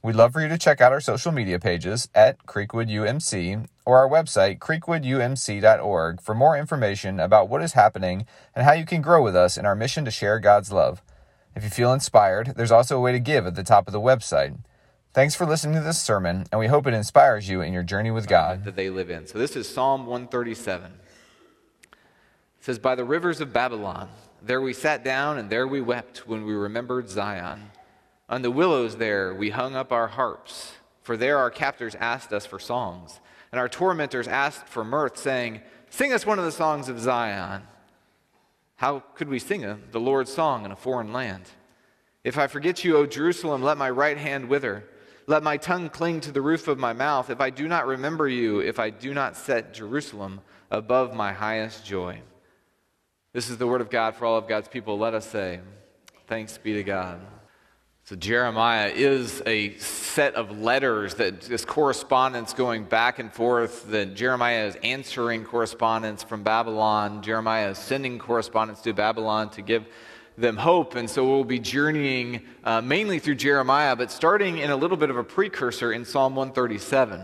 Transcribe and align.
We'd 0.00 0.14
love 0.14 0.32
for 0.32 0.40
you 0.40 0.48
to 0.48 0.58
check 0.58 0.80
out 0.80 0.92
our 0.92 1.00
social 1.00 1.32
media 1.32 1.58
pages 1.58 2.08
at 2.14 2.46
Creekwood 2.46 2.88
UMC 2.88 3.66
or 3.84 3.98
our 3.98 4.08
website 4.08 4.60
creekwoodumc.org 4.60 6.20
for 6.20 6.34
more 6.36 6.56
information 6.56 7.18
about 7.18 7.48
what 7.48 7.62
is 7.62 7.72
happening 7.72 8.24
and 8.54 8.64
how 8.64 8.72
you 8.72 8.86
can 8.86 9.02
grow 9.02 9.20
with 9.24 9.34
us 9.34 9.56
in 9.56 9.66
our 9.66 9.74
mission 9.74 10.04
to 10.04 10.12
share 10.12 10.38
God's 10.38 10.70
love. 10.70 11.02
If 11.56 11.64
you 11.64 11.70
feel 11.70 11.92
inspired, 11.92 12.54
there's 12.56 12.70
also 12.70 12.96
a 12.96 13.00
way 13.00 13.10
to 13.10 13.18
give 13.18 13.44
at 13.44 13.56
the 13.56 13.64
top 13.64 13.88
of 13.88 13.92
the 13.92 14.00
website. 14.00 14.56
Thanks 15.14 15.34
for 15.34 15.44
listening 15.44 15.74
to 15.74 15.80
this 15.80 16.00
sermon, 16.00 16.46
and 16.52 16.60
we 16.60 16.68
hope 16.68 16.86
it 16.86 16.94
inspires 16.94 17.48
you 17.48 17.60
in 17.60 17.72
your 17.72 17.82
journey 17.82 18.12
with 18.12 18.28
God. 18.28 18.64
That 18.64 18.76
they 18.76 18.90
live 18.90 19.10
in. 19.10 19.26
So 19.26 19.36
this 19.36 19.56
is 19.56 19.68
Psalm 19.68 20.06
137. 20.06 20.92
It 20.92 21.98
says, 22.60 22.78
By 22.78 22.94
the 22.94 23.04
rivers 23.04 23.40
of 23.40 23.52
Babylon, 23.52 24.08
there 24.40 24.60
we 24.60 24.74
sat 24.74 25.02
down, 25.02 25.38
and 25.38 25.50
there 25.50 25.66
we 25.66 25.80
wept 25.80 26.28
when 26.28 26.44
we 26.44 26.52
remembered 26.52 27.08
Zion. 27.08 27.72
On 28.28 28.42
the 28.42 28.50
willows 28.50 28.96
there 28.96 29.34
we 29.34 29.50
hung 29.50 29.74
up 29.74 29.92
our 29.92 30.08
harps, 30.08 30.72
for 31.02 31.16
there 31.16 31.38
our 31.38 31.50
captors 31.50 31.94
asked 31.94 32.32
us 32.32 32.44
for 32.44 32.58
songs, 32.58 33.20
and 33.50 33.58
our 33.58 33.68
tormentors 33.68 34.28
asked 34.28 34.68
for 34.68 34.84
mirth, 34.84 35.16
saying, 35.16 35.62
Sing 35.90 36.12
us 36.12 36.26
one 36.26 36.38
of 36.38 36.44
the 36.44 36.52
songs 36.52 36.88
of 36.88 37.00
Zion. 37.00 37.62
How 38.76 39.00
could 39.14 39.28
we 39.28 39.38
sing 39.38 39.64
a, 39.64 39.78
the 39.90 40.00
Lord's 40.00 40.32
song 40.32 40.64
in 40.64 40.70
a 40.70 40.76
foreign 40.76 41.12
land? 41.12 41.44
If 42.22 42.36
I 42.36 42.46
forget 42.46 42.84
you, 42.84 42.96
O 42.98 43.06
Jerusalem, 43.06 43.62
let 43.62 43.78
my 43.78 43.88
right 43.88 44.18
hand 44.18 44.48
wither. 44.48 44.84
Let 45.26 45.42
my 45.42 45.56
tongue 45.56 45.88
cling 45.88 46.20
to 46.22 46.32
the 46.32 46.40
roof 46.40 46.68
of 46.68 46.78
my 46.78 46.92
mouth 46.92 47.30
if 47.30 47.40
I 47.40 47.50
do 47.50 47.68
not 47.68 47.86
remember 47.86 48.28
you, 48.28 48.60
if 48.60 48.78
I 48.78 48.90
do 48.90 49.14
not 49.14 49.36
set 49.36 49.74
Jerusalem 49.74 50.40
above 50.70 51.14
my 51.14 51.32
highest 51.32 51.84
joy. 51.84 52.20
This 53.32 53.48
is 53.50 53.58
the 53.58 53.66
word 53.66 53.80
of 53.80 53.90
God 53.90 54.14
for 54.14 54.26
all 54.26 54.36
of 54.36 54.48
God's 54.48 54.68
people. 54.68 54.98
Let 54.98 55.14
us 55.14 55.28
say, 55.28 55.60
Thanks 56.26 56.58
be 56.58 56.74
to 56.74 56.82
God. 56.82 57.20
So, 58.08 58.16
Jeremiah 58.16 58.88
is 58.88 59.42
a 59.44 59.76
set 59.76 60.34
of 60.34 60.62
letters 60.62 61.16
that 61.16 61.42
this 61.42 61.66
correspondence 61.66 62.54
going 62.54 62.84
back 62.84 63.18
and 63.18 63.30
forth, 63.30 63.90
that 63.90 64.14
Jeremiah 64.14 64.64
is 64.64 64.76
answering 64.76 65.44
correspondence 65.44 66.22
from 66.22 66.42
Babylon. 66.42 67.20
Jeremiah 67.20 67.72
is 67.72 67.76
sending 67.76 68.18
correspondence 68.18 68.80
to 68.80 68.94
Babylon 68.94 69.50
to 69.50 69.60
give 69.60 69.84
them 70.38 70.56
hope. 70.56 70.94
And 70.94 71.10
so 71.10 71.28
we'll 71.28 71.44
be 71.44 71.58
journeying 71.58 72.46
uh, 72.64 72.80
mainly 72.80 73.18
through 73.18 73.34
Jeremiah, 73.34 73.94
but 73.94 74.10
starting 74.10 74.56
in 74.56 74.70
a 74.70 74.76
little 74.76 74.96
bit 74.96 75.10
of 75.10 75.18
a 75.18 75.24
precursor 75.24 75.92
in 75.92 76.06
Psalm 76.06 76.34
137. 76.34 77.20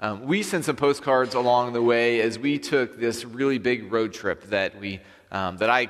Um, 0.00 0.26
we 0.26 0.42
sent 0.42 0.66
some 0.66 0.76
postcards 0.76 1.34
along 1.34 1.72
the 1.72 1.82
way 1.82 2.20
as 2.20 2.38
we 2.38 2.58
took 2.58 3.00
this 3.00 3.24
really 3.24 3.56
big 3.56 3.90
road 3.90 4.12
trip 4.12 4.42
that 4.50 4.78
we 4.78 5.00
um, 5.32 5.56
that 5.56 5.70
I 5.70 5.88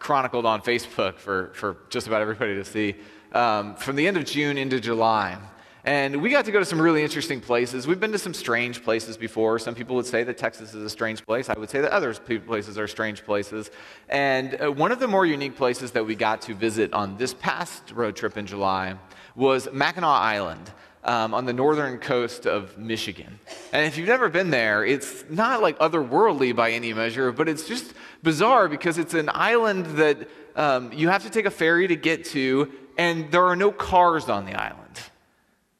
chronicled 0.00 0.46
on 0.46 0.62
Facebook 0.62 1.18
for, 1.18 1.52
for 1.54 1.76
just 1.90 2.08
about 2.08 2.22
everybody 2.22 2.56
to 2.56 2.64
see 2.64 2.96
um, 3.32 3.74
from 3.76 3.96
the 3.96 4.06
end 4.06 4.16
of 4.16 4.24
June 4.24 4.58
into 4.58 4.80
July. 4.80 5.38
And 5.84 6.20
we 6.20 6.28
got 6.28 6.44
to 6.44 6.52
go 6.52 6.58
to 6.58 6.66
some 6.66 6.80
really 6.80 7.02
interesting 7.02 7.40
places. 7.40 7.86
We've 7.86 7.98
been 7.98 8.12
to 8.12 8.18
some 8.18 8.34
strange 8.34 8.82
places 8.82 9.16
before. 9.16 9.58
Some 9.58 9.74
people 9.74 9.96
would 9.96 10.04
say 10.04 10.22
that 10.22 10.36
Texas 10.36 10.74
is 10.74 10.82
a 10.82 10.90
strange 10.90 11.24
place. 11.24 11.48
I 11.48 11.58
would 11.58 11.70
say 11.70 11.80
that 11.80 11.92
other 11.92 12.12
places 12.12 12.76
are 12.76 12.86
strange 12.86 13.24
places. 13.24 13.70
And 14.10 14.60
uh, 14.60 14.70
one 14.70 14.92
of 14.92 14.98
the 14.98 15.08
more 15.08 15.24
unique 15.24 15.56
places 15.56 15.92
that 15.92 16.04
we 16.04 16.14
got 16.14 16.42
to 16.42 16.54
visit 16.54 16.92
on 16.92 17.16
this 17.16 17.32
past 17.32 17.92
road 17.92 18.16
trip 18.16 18.36
in 18.36 18.46
July 18.46 18.96
was 19.34 19.68
Mackinac 19.72 20.20
Island. 20.20 20.70
Um, 21.04 21.32
on 21.32 21.46
the 21.46 21.52
northern 21.52 21.98
coast 21.98 22.44
of 22.44 22.76
Michigan. 22.76 23.38
And 23.72 23.86
if 23.86 23.96
you've 23.96 24.08
never 24.08 24.28
been 24.28 24.50
there, 24.50 24.84
it's 24.84 25.24
not 25.30 25.62
like 25.62 25.78
otherworldly 25.78 26.54
by 26.54 26.72
any 26.72 26.92
measure, 26.92 27.30
but 27.32 27.48
it's 27.48 27.66
just 27.66 27.94
bizarre 28.22 28.68
because 28.68 28.98
it's 28.98 29.14
an 29.14 29.30
island 29.32 29.86
that 29.96 30.28
um, 30.58 30.92
you 30.92 31.08
have 31.08 31.22
to 31.22 31.30
take 31.30 31.46
a 31.46 31.50
ferry 31.50 31.86
to 31.86 31.96
get 31.96 32.24
to, 32.26 32.70
and 32.98 33.30
there 33.30 33.44
are 33.44 33.56
no 33.56 33.70
cars 33.70 34.28
on 34.28 34.44
the 34.44 34.54
island. 34.54 34.84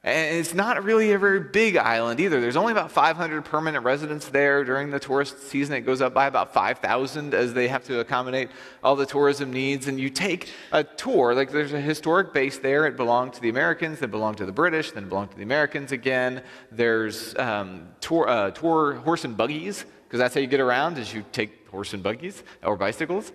And 0.05 0.39
it's 0.39 0.55
not 0.55 0.85
really 0.85 1.11
a 1.11 1.19
very 1.19 1.41
big 1.41 1.77
island 1.77 2.21
either. 2.21 2.41
There's 2.41 2.57
only 2.57 2.71
about 2.71 2.93
500 2.93 3.45
permanent 3.45 3.85
residents 3.85 4.29
there. 4.29 4.63
During 4.63 4.91
the 4.91 5.01
tourist 5.01 5.49
season, 5.49 5.75
it 5.75 5.81
goes 5.81 6.01
up 6.01 6.15
by 6.15 6.29
about 6.29 6.55
5,000 6.55 7.35
as 7.35 7.53
they 7.53 7.67
have 7.67 7.83
to 7.87 7.99
accommodate 7.99 8.51
all 8.83 8.95
the 8.95 9.05
tourism 9.05 9.53
needs. 9.53 9.89
And 9.89 9.99
you 9.99 10.09
take 10.09 10.49
a 10.71 10.85
tour, 10.85 11.35
like 11.35 11.51
there's 11.51 11.73
a 11.73 11.81
historic 11.81 12.33
base 12.33 12.59
there. 12.59 12.87
It 12.87 12.97
belonged 12.97 13.33
to 13.35 13.41
the 13.41 13.49
Americans, 13.49 13.99
then 13.99 14.11
belonged 14.13 14.39
to 14.39 14.47
the 14.47 14.53
British, 14.53 14.93
then 14.93 15.09
belonged 15.09 15.33
to 15.33 15.37
the 15.37 15.43
Americans 15.43 15.91
again. 15.91 16.43
There's 16.71 17.37
um, 17.37 17.89
tour, 18.01 18.29
uh, 18.29 18.53
tour 18.53 18.95
horse 18.95 19.25
and 19.25 19.37
buggies, 19.37 19.85
because 20.05 20.21
that's 20.21 20.35
how 20.35 20.41
you 20.41 20.47
get 20.47 20.61
around, 20.61 20.97
is 20.97 21.13
you 21.13 21.25
take 21.33 21.69
horse 21.69 21.93
and 21.93 22.03
buggies 22.03 22.45
or 22.63 22.77
bicycles. 22.77 23.33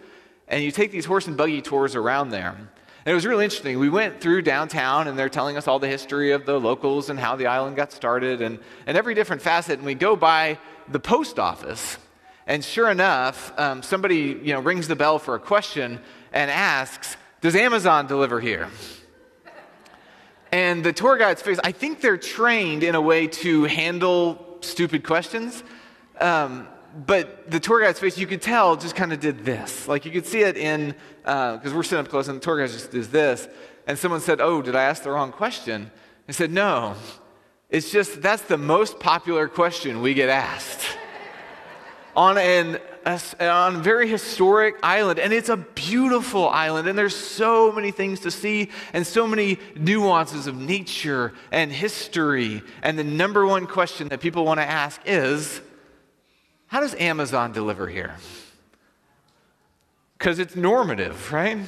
And 0.54 0.64
you 0.64 0.70
take 0.70 0.92
these 0.92 1.06
horse 1.06 1.26
and 1.26 1.36
buggy 1.36 1.64
tours 1.64 1.96
around 1.96 2.30
there. 2.30 2.50
And 2.50 2.68
it 3.08 3.14
was 3.16 3.26
really 3.26 3.44
interesting. 3.44 3.80
We 3.80 3.90
went 3.90 4.22
through 4.22 4.44
downtown, 4.44 5.08
and 5.08 5.18
they're 5.18 5.28
telling 5.28 5.58
us 5.58 5.68
all 5.68 5.80
the 5.80 5.88
history 5.88 6.30
of 6.30 6.46
the 6.46 6.60
locals 6.60 7.10
and 7.10 7.20
how 7.20 7.36
the 7.36 7.48
island 7.48 7.76
got 7.76 7.92
started 7.92 8.40
and, 8.40 8.60
and 8.86 8.96
every 8.96 9.16
different 9.16 9.42
facet. 9.42 9.80
And 9.80 9.84
we 9.84 9.96
go 9.96 10.16
by 10.16 10.60
the 10.90 11.00
post 11.00 11.40
office, 11.40 11.98
and 12.46 12.64
sure 12.64 12.92
enough, 12.92 13.52
um, 13.58 13.82
somebody 13.82 14.40
you 14.44 14.54
know, 14.54 14.60
rings 14.60 14.88
the 14.88 14.96
bell 14.96 15.18
for 15.18 15.34
a 15.34 15.40
question 15.40 16.00
and 16.32 16.52
asks, 16.52 17.18
Does 17.42 17.56
Amazon 17.56 18.06
deliver 18.06 18.40
here? 18.40 18.70
And 20.52 20.84
the 20.84 20.94
tour 20.94 21.18
guide's 21.18 21.42
face, 21.42 21.60
I 21.64 21.72
think 21.72 22.00
they're 22.00 22.16
trained 22.16 22.84
in 22.84 22.94
a 22.94 23.02
way 23.02 23.26
to 23.26 23.64
handle 23.64 24.60
stupid 24.62 25.04
questions. 25.04 25.64
Um, 26.22 26.68
but 26.96 27.50
the 27.50 27.60
tour 27.60 27.82
guide's 27.82 28.00
face, 28.00 28.18
you 28.18 28.28
could 28.28 28.42
tell, 28.42 28.76
just 28.76 28.96
kind 28.96 29.12
of 29.14 29.20
did 29.20 29.46
this. 29.46 29.88
Like 29.88 30.06
you 30.06 30.12
could 30.12 30.26
see 30.26 30.42
it 30.42 30.58
in, 30.58 30.96
because 31.22 31.72
uh, 31.72 31.76
we're 31.76 31.84
sitting 31.84 32.06
up 32.06 32.10
close, 32.10 32.28
and 32.28 32.38
the 32.38 32.44
tour 32.44 32.60
guide 32.60 32.70
just 32.70 32.92
does 32.92 33.10
this. 33.10 33.48
And 33.88 33.98
someone 33.98 34.22
said, 34.22 34.40
Oh, 34.40 34.62
did 34.62 34.76
I 34.76 34.84
ask 34.84 35.04
the 35.04 35.12
wrong 35.12 35.32
question? 35.32 35.92
I 36.28 36.32
said, 36.32 36.52
No. 36.52 36.96
It's 37.70 37.92
just 37.92 38.22
that's 38.22 38.44
the 38.44 38.58
most 38.58 39.00
popular 39.00 39.48
question 39.48 40.02
we 40.02 40.14
get 40.14 40.30
asked 40.30 40.98
on 42.16 42.38
an 42.38 42.80
on 43.40 43.76
a 43.76 43.80
very 43.80 44.08
historic 44.08 44.76
island 44.84 45.20
and 45.20 45.34
it's 45.34 45.50
a 45.50 45.58
beautiful 45.58 46.48
island 46.48 46.88
and 46.88 46.98
there's 46.98 47.16
so 47.16 47.72
many 47.72 47.92
things 47.92 48.22
to 48.22 48.32
see 48.32 48.70
and 48.94 49.06
so 49.06 49.28
many 49.28 49.58
nuances 49.76 50.48
of 50.48 50.56
nature 50.56 51.34
and 51.52 51.72
history 51.72 52.62
and 52.82 52.98
the 52.98 53.04
number 53.04 53.46
one 53.46 53.68
question 53.68 54.08
that 54.10 54.22
people 54.22 54.46
want 54.46 54.60
to 54.60 54.66
ask 54.66 55.02
is 55.06 55.60
how 56.74 56.80
does 56.80 56.96
Amazon 56.96 57.52
deliver 57.52 57.88
here? 57.88 58.16
Because 60.18 60.40
it's 60.40 60.56
normative, 60.56 61.32
right? 61.32 61.60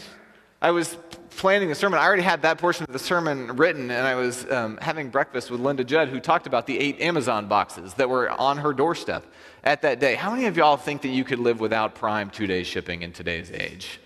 I 0.59 0.71
was 0.71 0.97
planning 1.29 1.69
the 1.69 1.75
sermon. 1.75 1.99
I 1.99 2.05
already 2.05 2.23
had 2.23 2.41
that 2.41 2.57
portion 2.57 2.87
of 2.87 2.91
the 2.91 2.97
sermon 2.97 3.55
written, 3.55 3.91
and 3.91 4.07
I 4.07 4.15
was 4.15 4.49
um, 4.49 4.79
having 4.81 5.09
breakfast 5.09 5.51
with 5.51 5.59
Linda 5.59 5.83
Judd, 5.83 6.09
who 6.09 6.19
talked 6.19 6.47
about 6.47 6.65
the 6.65 6.79
eight 6.79 6.99
Amazon 6.99 7.47
boxes 7.47 7.93
that 7.93 8.09
were 8.09 8.31
on 8.31 8.57
her 8.57 8.73
doorstep 8.73 9.23
at 9.63 9.83
that 9.83 9.99
day. 9.99 10.15
How 10.15 10.31
many 10.31 10.47
of 10.47 10.57
y'all 10.57 10.75
think 10.75 11.03
that 11.03 11.09
you 11.09 11.23
could 11.23 11.37
live 11.37 11.59
without 11.59 11.93
Prime 11.93 12.31
two 12.31 12.47
day 12.47 12.63
shipping 12.63 13.03
in 13.03 13.13
today's 13.13 13.51
age? 13.51 13.99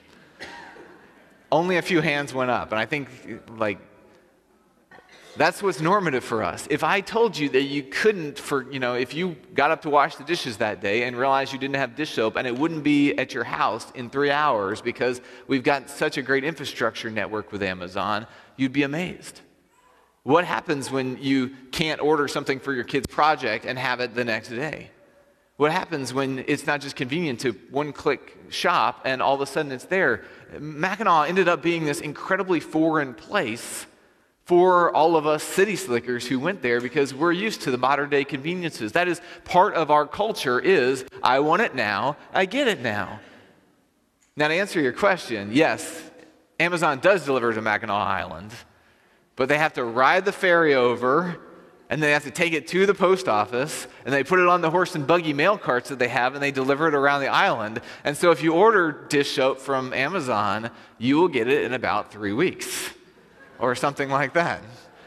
Only 1.49 1.77
a 1.77 1.81
few 1.81 2.01
hands 2.01 2.33
went 2.33 2.51
up, 2.51 2.73
and 2.73 2.79
I 2.79 2.85
think 2.85 3.07
like 3.57 3.77
that's 5.39 5.63
what's 5.63 5.79
normative 5.79 6.23
for 6.23 6.43
us. 6.43 6.67
If 6.69 6.83
I 6.83 6.99
told 6.99 7.37
you 7.37 7.47
that 7.49 7.61
you 7.61 7.83
couldn't, 7.83 8.37
for, 8.37 8.69
you 8.69 8.79
know, 8.79 8.95
if 8.95 9.13
you 9.13 9.37
got 9.53 9.71
up 9.71 9.83
to 9.83 9.89
wash 9.89 10.17
the 10.17 10.25
dishes 10.25 10.57
that 10.57 10.81
day 10.81 11.03
and 11.03 11.17
realized 11.17 11.53
you 11.53 11.59
didn't 11.59 11.77
have 11.77 11.95
dish 11.95 12.11
soap 12.11 12.35
and 12.35 12.45
it 12.45 12.57
wouldn't 12.57 12.83
be 12.83 13.17
at 13.17 13.33
your 13.33 13.45
house 13.45 13.89
in 13.95 14.09
three 14.09 14.31
hours 14.31 14.81
because 14.81 15.21
we've 15.47 15.63
got 15.63 15.89
such 15.89 16.17
a 16.17 16.21
great 16.21 16.43
infrastructure 16.43 17.09
network 17.09 17.53
with 17.53 17.63
Amazon, 17.63 18.27
you'd 18.57 18.73
be 18.73 18.83
amazed. 18.83 19.39
What 20.23 20.43
happens 20.43 20.91
when 20.91 21.17
you 21.21 21.55
can't 21.71 22.01
order 22.01 22.27
something 22.27 22.59
for 22.59 22.73
your 22.73 22.83
kid's 22.83 23.07
project 23.07 23.63
and 23.63 23.79
have 23.79 24.01
it 24.01 24.13
the 24.13 24.25
next 24.25 24.49
day? 24.49 24.91
What 25.55 25.71
happens 25.71 26.13
when 26.13 26.43
it's 26.47 26.67
not 26.67 26.81
just 26.81 26.97
convenient 26.97 27.39
to 27.41 27.51
one 27.71 27.93
click 27.93 28.37
shop 28.49 29.03
and 29.05 29.21
all 29.21 29.35
of 29.35 29.41
a 29.41 29.45
sudden 29.45 29.71
it's 29.71 29.85
there? 29.85 30.25
Mackinac 30.59 31.29
ended 31.29 31.47
up 31.47 31.61
being 31.61 31.85
this 31.85 32.01
incredibly 32.01 32.59
foreign 32.59 33.13
place 33.13 33.85
for 34.49 34.91
all 34.95 35.15
of 35.15 35.27
us 35.27 35.43
city 35.43 35.75
slickers 35.75 36.25
who 36.25 36.39
went 36.39 36.59
there 36.63 36.81
because 36.81 37.13
we're 37.13 37.31
used 37.31 37.61
to 37.61 37.69
the 37.69 37.77
modern 37.77 38.09
day 38.09 38.23
conveniences. 38.23 38.93
That 38.93 39.07
is 39.07 39.21
part 39.45 39.75
of 39.75 39.91
our 39.91 40.07
culture 40.07 40.59
is 40.59 41.05
I 41.21 41.39
want 41.41 41.61
it 41.61 41.75
now, 41.75 42.17
I 42.33 42.45
get 42.45 42.67
it 42.67 42.81
now. 42.81 43.19
Now 44.35 44.47
to 44.47 44.55
answer 44.55 44.81
your 44.81 44.91
question, 44.91 45.51
yes, 45.53 46.01
Amazon 46.59 46.97
does 46.97 47.25
deliver 47.25 47.53
to 47.53 47.61
Mackinac 47.61 47.91
Island, 47.95 48.51
but 49.35 49.49
they 49.49 49.59
have 49.59 49.73
to 49.73 49.83
ride 49.83 50.25
the 50.25 50.31
ferry 50.31 50.73
over 50.73 51.39
and 51.91 52.01
they 52.01 52.09
have 52.13 52.23
to 52.23 52.31
take 52.31 52.53
it 52.53 52.67
to 52.69 52.87
the 52.87 52.95
post 52.95 53.27
office 53.27 53.85
and 54.03 54.11
they 54.11 54.23
put 54.23 54.39
it 54.39 54.47
on 54.47 54.61
the 54.61 54.71
horse 54.71 54.95
and 54.95 55.05
buggy 55.05 55.31
mail 55.31 55.59
carts 55.59 55.89
that 55.89 55.99
they 55.99 56.07
have 56.07 56.33
and 56.33 56.41
they 56.41 56.49
deliver 56.49 56.87
it 56.87 56.95
around 56.95 57.21
the 57.21 57.27
island. 57.27 57.81
And 58.03 58.17
so 58.17 58.31
if 58.31 58.41
you 58.41 58.53
order 58.53 58.91
dish 59.09 59.35
soap 59.35 59.59
from 59.59 59.93
Amazon, 59.93 60.71
you 60.97 61.17
will 61.17 61.27
get 61.27 61.47
it 61.47 61.65
in 61.65 61.73
about 61.73 62.11
three 62.11 62.33
weeks 62.33 62.95
or 63.59 63.75
something 63.75 64.09
like 64.09 64.33
that. 64.33 64.61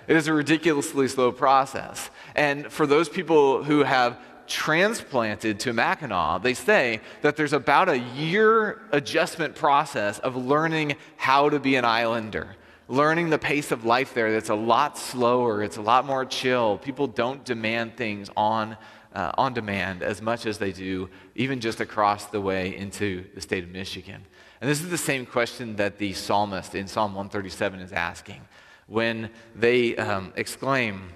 It 0.09 0.17
is 0.17 0.29
a 0.29 0.33
ridiculously 0.33 1.09
slow 1.09 1.33
process. 1.33 2.11
And 2.35 2.71
for 2.71 2.87
those 2.87 3.09
people 3.09 3.63
who 3.65 3.83
have 3.85 4.19
transplanted 4.47 5.61
to 5.61 5.73
Mackinac, 5.73 6.43
they 6.43 6.55
say 6.55 7.01
that 7.23 7.37
there's 7.37 7.53
about 7.53 7.89
a 7.89 7.99
year 7.99 8.83
adjustment 8.91 9.55
process 9.55 10.19
of 10.19 10.37
learning 10.37 10.97
how 11.17 11.49
to 11.49 11.59
be 11.59 11.77
an 11.77 11.85
islander 11.85 12.57
learning 12.93 13.31
the 13.31 13.39
pace 13.39 13.73
of 13.73 13.87
life 13.87 14.13
there 14.13 14.33
that's 14.33 14.51
a 14.51 14.55
lot 14.55 14.99
slower, 14.99 15.63
it's 15.63 15.79
a 15.79 15.83
lot 15.83 16.05
more 16.05 16.27
chill. 16.27 16.77
People 16.77 17.07
don't 17.07 17.43
demand 17.43 17.97
things 17.97 18.29
on, 18.37 18.77
uh, 19.15 19.33
on 19.39 19.55
demand 19.55 20.03
as 20.03 20.21
much 20.21 20.45
as 20.45 20.59
they 20.59 20.73
do, 20.73 21.09
even 21.35 21.59
just 21.59 21.81
across 21.81 22.27
the 22.27 22.41
way 22.41 22.77
into 22.77 23.25
the 23.35 23.41
state 23.41 23.65
of 23.65 23.71
Michigan. 23.71 24.23
And 24.63 24.71
this 24.71 24.81
is 24.81 24.91
the 24.91 24.97
same 24.97 25.27
question 25.27 25.75
that 25.77 25.99
the 25.99 26.13
psalmist 26.13 26.77
in 26.77 26.87
Psalm 26.87 27.17
137 27.17 27.81
is 27.81 27.93
asking 27.93 28.43
when 28.87 29.29
they 29.57 29.97
um, 29.97 30.33
exclaim, 30.37 31.09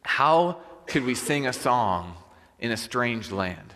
How 0.00 0.60
could 0.86 1.04
we 1.04 1.14
sing 1.14 1.46
a 1.46 1.52
song 1.52 2.14
in 2.58 2.70
a 2.70 2.76
strange 2.78 3.30
land? 3.30 3.74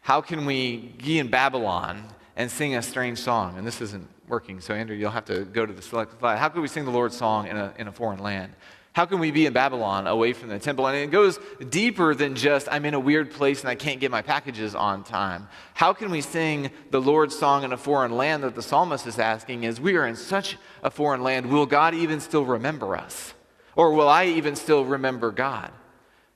How 0.00 0.22
can 0.22 0.46
we 0.46 0.94
be 0.96 1.18
in 1.18 1.28
Babylon 1.28 2.04
and 2.36 2.50
sing 2.50 2.74
a 2.74 2.80
strange 2.80 3.18
song? 3.18 3.58
And 3.58 3.66
this 3.66 3.82
isn't 3.82 4.08
working. 4.28 4.62
So, 4.62 4.72
Andrew, 4.72 4.96
you'll 4.96 5.10
have 5.10 5.26
to 5.26 5.44
go 5.44 5.66
to 5.66 5.72
the 5.74 5.82
select 5.82 6.18
slide. 6.18 6.38
How 6.38 6.48
could 6.48 6.62
we 6.62 6.68
sing 6.68 6.86
the 6.86 6.90
Lord's 6.90 7.18
song 7.18 7.48
in 7.48 7.58
a, 7.58 7.74
in 7.76 7.86
a 7.86 7.92
foreign 7.92 8.20
land? 8.20 8.54
How 8.96 9.04
can 9.04 9.18
we 9.18 9.30
be 9.30 9.44
in 9.44 9.52
Babylon 9.52 10.06
away 10.06 10.32
from 10.32 10.48
the 10.48 10.58
temple? 10.58 10.86
And 10.86 10.96
it 10.96 11.10
goes 11.10 11.38
deeper 11.68 12.14
than 12.14 12.34
just, 12.34 12.66
I'm 12.70 12.86
in 12.86 12.94
a 12.94 12.98
weird 12.98 13.30
place 13.30 13.60
and 13.60 13.68
I 13.68 13.74
can't 13.74 14.00
get 14.00 14.10
my 14.10 14.22
packages 14.22 14.74
on 14.74 15.04
time. 15.04 15.48
How 15.74 15.92
can 15.92 16.10
we 16.10 16.22
sing 16.22 16.70
the 16.90 16.98
Lord's 16.98 17.38
song 17.38 17.62
in 17.62 17.74
a 17.74 17.76
foreign 17.76 18.12
land 18.12 18.42
that 18.42 18.54
the 18.54 18.62
psalmist 18.62 19.06
is 19.06 19.18
asking 19.18 19.64
is, 19.64 19.78
we 19.78 19.96
are 19.96 20.06
in 20.06 20.16
such 20.16 20.56
a 20.82 20.90
foreign 20.90 21.22
land, 21.22 21.50
will 21.50 21.66
God 21.66 21.92
even 21.92 22.20
still 22.20 22.46
remember 22.46 22.96
us? 22.96 23.34
Or 23.74 23.92
will 23.92 24.08
I 24.08 24.28
even 24.28 24.56
still 24.56 24.82
remember 24.82 25.30
God? 25.30 25.72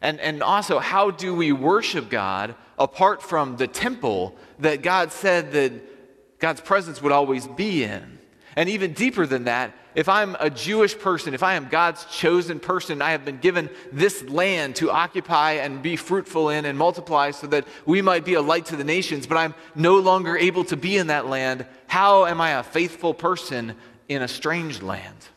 And, 0.03 0.21
and 0.21 0.43
also, 0.43 0.81
how 0.81 1.11
do 1.11 1.35
we 1.35 1.53
worship 1.53 2.11
God 2.11 2.55
apart 2.79 3.23
from 3.23 3.57
the 3.57 3.69
temple 3.69 4.37
that 4.59 4.83
God 4.83 5.13
said 5.13 5.53
that 5.53 6.39
God's 6.39 6.61
presence 6.61 7.01
would 7.01 7.13
always 7.13 7.47
be 7.47 7.85
in. 7.85 8.19
And 8.55 8.69
even 8.69 8.93
deeper 8.93 9.27
than 9.27 9.45
that, 9.45 9.73
if 9.95 10.09
I'm 10.09 10.37
a 10.39 10.51
Jewish 10.51 10.99
person, 10.99 11.35
if 11.35 11.43
I 11.43 11.55
am 11.55 11.69
God's 11.69 12.05
chosen 12.07 12.61
person, 12.61 13.03
I 13.03 13.11
have 13.11 13.25
been 13.25 13.39
given 13.39 13.69
this 13.93 14.23
land 14.25 14.77
to 14.77 14.91
occupy 14.91 15.53
and 15.53 15.83
be 15.83 15.97
fruitful 15.97 16.51
in 16.51 16.65
and 16.65 16.79
multiply 16.79 17.33
so 17.33 17.47
that 17.49 17.67
we 17.87 18.03
might 18.03 18.25
be 18.25 18.35
a 18.35 18.43
light 18.43 18.67
to 18.67 18.77
the 18.77 18.85
nations, 18.85 19.27
but 19.27 19.37
I'm 19.37 19.55
no 19.75 19.99
longer 19.99 20.37
able 20.37 20.65
to 20.65 20.77
be 20.77 20.97
in 20.97 21.09
that 21.09 21.27
land, 21.27 21.67
how 21.87 22.27
am 22.27 22.41
I 22.41 22.51
a 22.51 22.63
faithful 22.63 23.15
person 23.15 23.75
in 24.09 24.23
a 24.23 24.29
strange 24.29 24.81
land? 24.83 25.29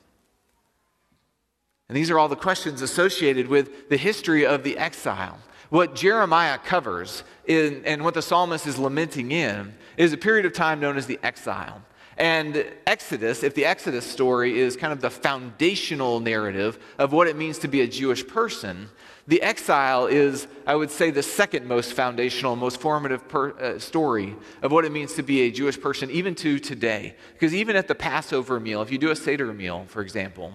And 1.89 1.97
these 1.97 2.09
are 2.09 2.19
all 2.19 2.29
the 2.29 2.35
questions 2.35 2.81
associated 2.81 3.47
with 3.47 3.89
the 3.89 3.97
history 3.97 4.45
of 4.45 4.63
the 4.63 4.77
exile. 4.77 5.37
What 5.69 5.95
Jeremiah 5.95 6.57
covers 6.59 7.23
in, 7.45 7.83
and 7.85 8.03
what 8.03 8.13
the 8.13 8.21
psalmist 8.21 8.67
is 8.67 8.77
lamenting 8.77 9.31
in 9.31 9.73
is 9.97 10.13
a 10.13 10.17
period 10.17 10.45
of 10.45 10.53
time 10.53 10.79
known 10.79 10.97
as 10.97 11.07
the 11.07 11.19
exile. 11.23 11.81
And 12.17 12.65
Exodus, 12.85 13.43
if 13.43 13.55
the 13.55 13.65
Exodus 13.65 14.05
story 14.05 14.59
is 14.59 14.75
kind 14.75 14.93
of 14.93 15.01
the 15.01 15.09
foundational 15.09 16.19
narrative 16.19 16.77
of 16.97 17.11
what 17.11 17.27
it 17.27 17.35
means 17.35 17.59
to 17.59 17.67
be 17.67 17.81
a 17.81 17.87
Jewish 17.87 18.25
person, 18.25 18.89
the 19.27 19.41
exile 19.41 20.05
is, 20.05 20.47
I 20.67 20.75
would 20.75 20.91
say, 20.91 21.09
the 21.09 21.23
second 21.23 21.65
most 21.65 21.93
foundational, 21.93 22.55
most 22.55 22.79
formative 22.79 23.27
per, 23.27 23.51
uh, 23.51 23.79
story 23.79 24.35
of 24.61 24.71
what 24.71 24.85
it 24.85 24.91
means 24.91 25.13
to 25.13 25.23
be 25.23 25.41
a 25.41 25.51
Jewish 25.51 25.79
person, 25.79 26.11
even 26.11 26.35
to 26.35 26.59
today. 26.59 27.15
Because 27.33 27.55
even 27.55 27.75
at 27.75 27.87
the 27.87 27.95
Passover 27.95 28.59
meal, 28.59 28.81
if 28.81 28.91
you 28.91 28.97
do 28.97 29.11
a 29.11 29.15
Seder 29.15 29.53
meal, 29.53 29.85
for 29.87 30.01
example, 30.01 30.51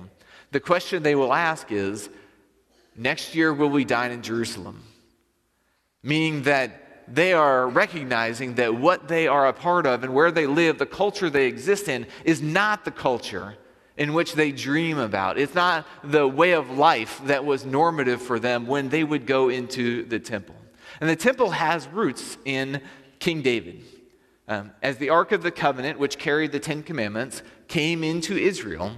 the 0.50 0.60
question 0.60 1.02
they 1.02 1.14
will 1.14 1.32
ask 1.32 1.72
is 1.72 2.08
next 2.94 3.34
year, 3.34 3.52
will 3.52 3.70
we 3.70 3.84
dine 3.84 4.10
in 4.10 4.22
Jerusalem? 4.22 4.82
meaning 6.02 6.42
that 6.42 6.87
they 7.10 7.32
are 7.32 7.68
recognizing 7.68 8.54
that 8.54 8.74
what 8.74 9.08
they 9.08 9.26
are 9.26 9.46
a 9.46 9.52
part 9.52 9.86
of 9.86 10.04
and 10.04 10.14
where 10.14 10.30
they 10.30 10.46
live, 10.46 10.78
the 10.78 10.86
culture 10.86 11.30
they 11.30 11.46
exist 11.46 11.88
in, 11.88 12.06
is 12.24 12.42
not 12.42 12.84
the 12.84 12.90
culture 12.90 13.56
in 13.96 14.14
which 14.14 14.34
they 14.34 14.52
dream 14.52 14.98
about. 14.98 15.38
It's 15.38 15.54
not 15.54 15.86
the 16.04 16.26
way 16.26 16.52
of 16.52 16.70
life 16.70 17.20
that 17.24 17.44
was 17.44 17.64
normative 17.64 18.22
for 18.22 18.38
them 18.38 18.66
when 18.66 18.88
they 18.88 19.04
would 19.04 19.26
go 19.26 19.48
into 19.48 20.04
the 20.04 20.20
temple. 20.20 20.54
And 21.00 21.10
the 21.10 21.16
temple 21.16 21.50
has 21.50 21.88
roots 21.88 22.38
in 22.44 22.80
King 23.18 23.42
David. 23.42 23.82
Um, 24.46 24.72
as 24.82 24.96
the 24.96 25.10
Ark 25.10 25.32
of 25.32 25.42
the 25.42 25.50
Covenant, 25.50 25.98
which 25.98 26.16
carried 26.18 26.52
the 26.52 26.60
Ten 26.60 26.82
Commandments, 26.82 27.42
came 27.66 28.02
into 28.02 28.36
Israel, 28.36 28.92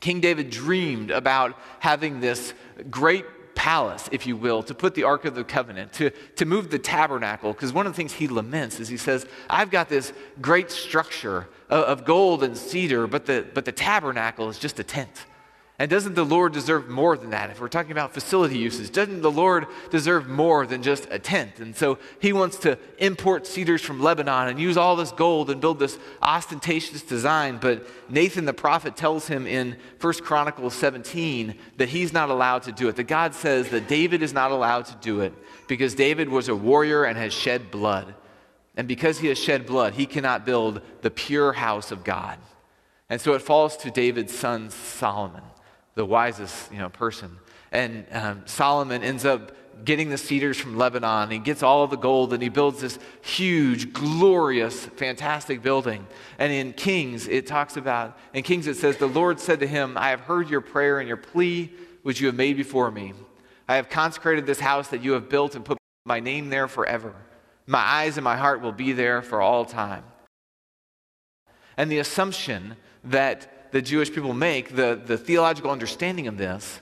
King 0.00 0.20
David 0.20 0.50
dreamed 0.50 1.10
about 1.10 1.56
having 1.80 2.20
this 2.20 2.54
great 2.90 3.24
palace, 3.60 4.08
if 4.10 4.26
you 4.26 4.38
will, 4.38 4.62
to 4.62 4.74
put 4.74 4.94
the 4.94 5.04
Ark 5.04 5.26
of 5.26 5.34
the 5.34 5.44
Covenant, 5.44 5.92
to, 5.92 6.08
to 6.36 6.46
move 6.46 6.70
the 6.70 6.78
tabernacle. 6.78 7.52
Because 7.52 7.74
one 7.74 7.86
of 7.86 7.92
the 7.92 7.96
things 7.98 8.14
he 8.14 8.26
laments 8.26 8.80
is 8.80 8.88
he 8.88 8.96
says, 8.96 9.26
I've 9.50 9.70
got 9.70 9.90
this 9.90 10.14
great 10.40 10.70
structure 10.70 11.46
of, 11.68 11.84
of 11.84 12.04
gold 12.06 12.42
and 12.42 12.56
cedar, 12.56 13.06
but 13.06 13.26
the, 13.26 13.46
but 13.52 13.66
the 13.66 13.72
tabernacle 13.72 14.48
is 14.48 14.58
just 14.58 14.80
a 14.80 14.82
tent. 14.82 15.26
And 15.80 15.88
doesn't 15.88 16.14
the 16.14 16.26
Lord 16.26 16.52
deserve 16.52 16.90
more 16.90 17.16
than 17.16 17.30
that? 17.30 17.48
If 17.48 17.58
we're 17.58 17.68
talking 17.68 17.92
about 17.92 18.12
facility 18.12 18.58
uses, 18.58 18.90
doesn't 18.90 19.22
the 19.22 19.30
Lord 19.30 19.66
deserve 19.88 20.28
more 20.28 20.66
than 20.66 20.82
just 20.82 21.08
a 21.10 21.18
tent? 21.18 21.58
And 21.58 21.74
so 21.74 21.96
he 22.20 22.34
wants 22.34 22.58
to 22.58 22.78
import 22.98 23.46
cedars 23.46 23.80
from 23.80 23.98
Lebanon 23.98 24.48
and 24.48 24.60
use 24.60 24.76
all 24.76 24.94
this 24.94 25.10
gold 25.10 25.48
and 25.48 25.58
build 25.58 25.78
this 25.78 25.98
ostentatious 26.20 27.00
design. 27.00 27.56
But 27.58 27.88
Nathan 28.10 28.44
the 28.44 28.52
prophet 28.52 28.94
tells 28.94 29.26
him 29.26 29.46
in 29.46 29.78
1 30.02 30.12
Chronicles 30.22 30.74
17 30.74 31.54
that 31.78 31.88
he's 31.88 32.12
not 32.12 32.28
allowed 32.28 32.64
to 32.64 32.72
do 32.72 32.90
it. 32.90 32.96
That 32.96 33.04
God 33.04 33.34
says 33.34 33.70
that 33.70 33.88
David 33.88 34.22
is 34.22 34.34
not 34.34 34.50
allowed 34.50 34.84
to 34.84 34.96
do 34.96 35.22
it 35.22 35.32
because 35.66 35.94
David 35.94 36.28
was 36.28 36.50
a 36.50 36.54
warrior 36.54 37.04
and 37.04 37.16
has 37.16 37.32
shed 37.32 37.70
blood. 37.70 38.14
And 38.76 38.86
because 38.86 39.20
he 39.20 39.28
has 39.28 39.38
shed 39.38 39.64
blood, 39.64 39.94
he 39.94 40.04
cannot 40.04 40.44
build 40.44 40.82
the 41.00 41.10
pure 41.10 41.54
house 41.54 41.90
of 41.90 42.04
God. 42.04 42.36
And 43.08 43.18
so 43.18 43.32
it 43.32 43.40
falls 43.40 43.78
to 43.78 43.90
David's 43.90 44.38
son 44.38 44.68
Solomon 44.68 45.42
the 45.94 46.04
wisest 46.04 46.72
you 46.72 46.78
know, 46.78 46.88
person. 46.88 47.38
And 47.72 48.06
um, 48.12 48.42
Solomon 48.46 49.02
ends 49.02 49.24
up 49.24 49.52
getting 49.84 50.10
the 50.10 50.18
cedars 50.18 50.58
from 50.58 50.76
Lebanon. 50.76 51.30
He 51.30 51.38
gets 51.38 51.62
all 51.62 51.86
the 51.86 51.96
gold 51.96 52.32
and 52.32 52.42
he 52.42 52.48
builds 52.48 52.80
this 52.80 52.98
huge, 53.22 53.92
glorious, 53.92 54.86
fantastic 54.86 55.62
building. 55.62 56.06
And 56.38 56.52
in 56.52 56.72
Kings, 56.72 57.28
it 57.28 57.46
talks 57.46 57.76
about, 57.76 58.18
in 58.34 58.42
Kings, 58.42 58.66
it 58.66 58.76
says, 58.76 58.96
The 58.96 59.06
Lord 59.06 59.40
said 59.40 59.60
to 59.60 59.66
him, 59.66 59.96
I 59.96 60.10
have 60.10 60.20
heard 60.20 60.50
your 60.50 60.60
prayer 60.60 60.98
and 60.98 61.08
your 61.08 61.16
plea 61.16 61.72
which 62.02 62.20
you 62.20 62.26
have 62.26 62.36
made 62.36 62.56
before 62.56 62.90
me. 62.90 63.14
I 63.68 63.76
have 63.76 63.88
consecrated 63.88 64.46
this 64.46 64.60
house 64.60 64.88
that 64.88 65.02
you 65.02 65.12
have 65.12 65.28
built 65.28 65.54
and 65.54 65.64
put 65.64 65.78
my 66.04 66.20
name 66.20 66.50
there 66.50 66.68
forever. 66.68 67.14
My 67.66 67.78
eyes 67.80 68.16
and 68.16 68.24
my 68.24 68.36
heart 68.36 68.62
will 68.62 68.72
be 68.72 68.92
there 68.92 69.22
for 69.22 69.40
all 69.40 69.64
time. 69.64 70.04
And 71.76 71.90
the 71.90 71.98
assumption 71.98 72.76
that 73.04 73.59
the 73.70 73.82
Jewish 73.82 74.12
people 74.12 74.32
make, 74.32 74.74
the, 74.74 75.00
the 75.04 75.18
theological 75.18 75.70
understanding 75.70 76.26
of 76.26 76.36
this, 76.36 76.80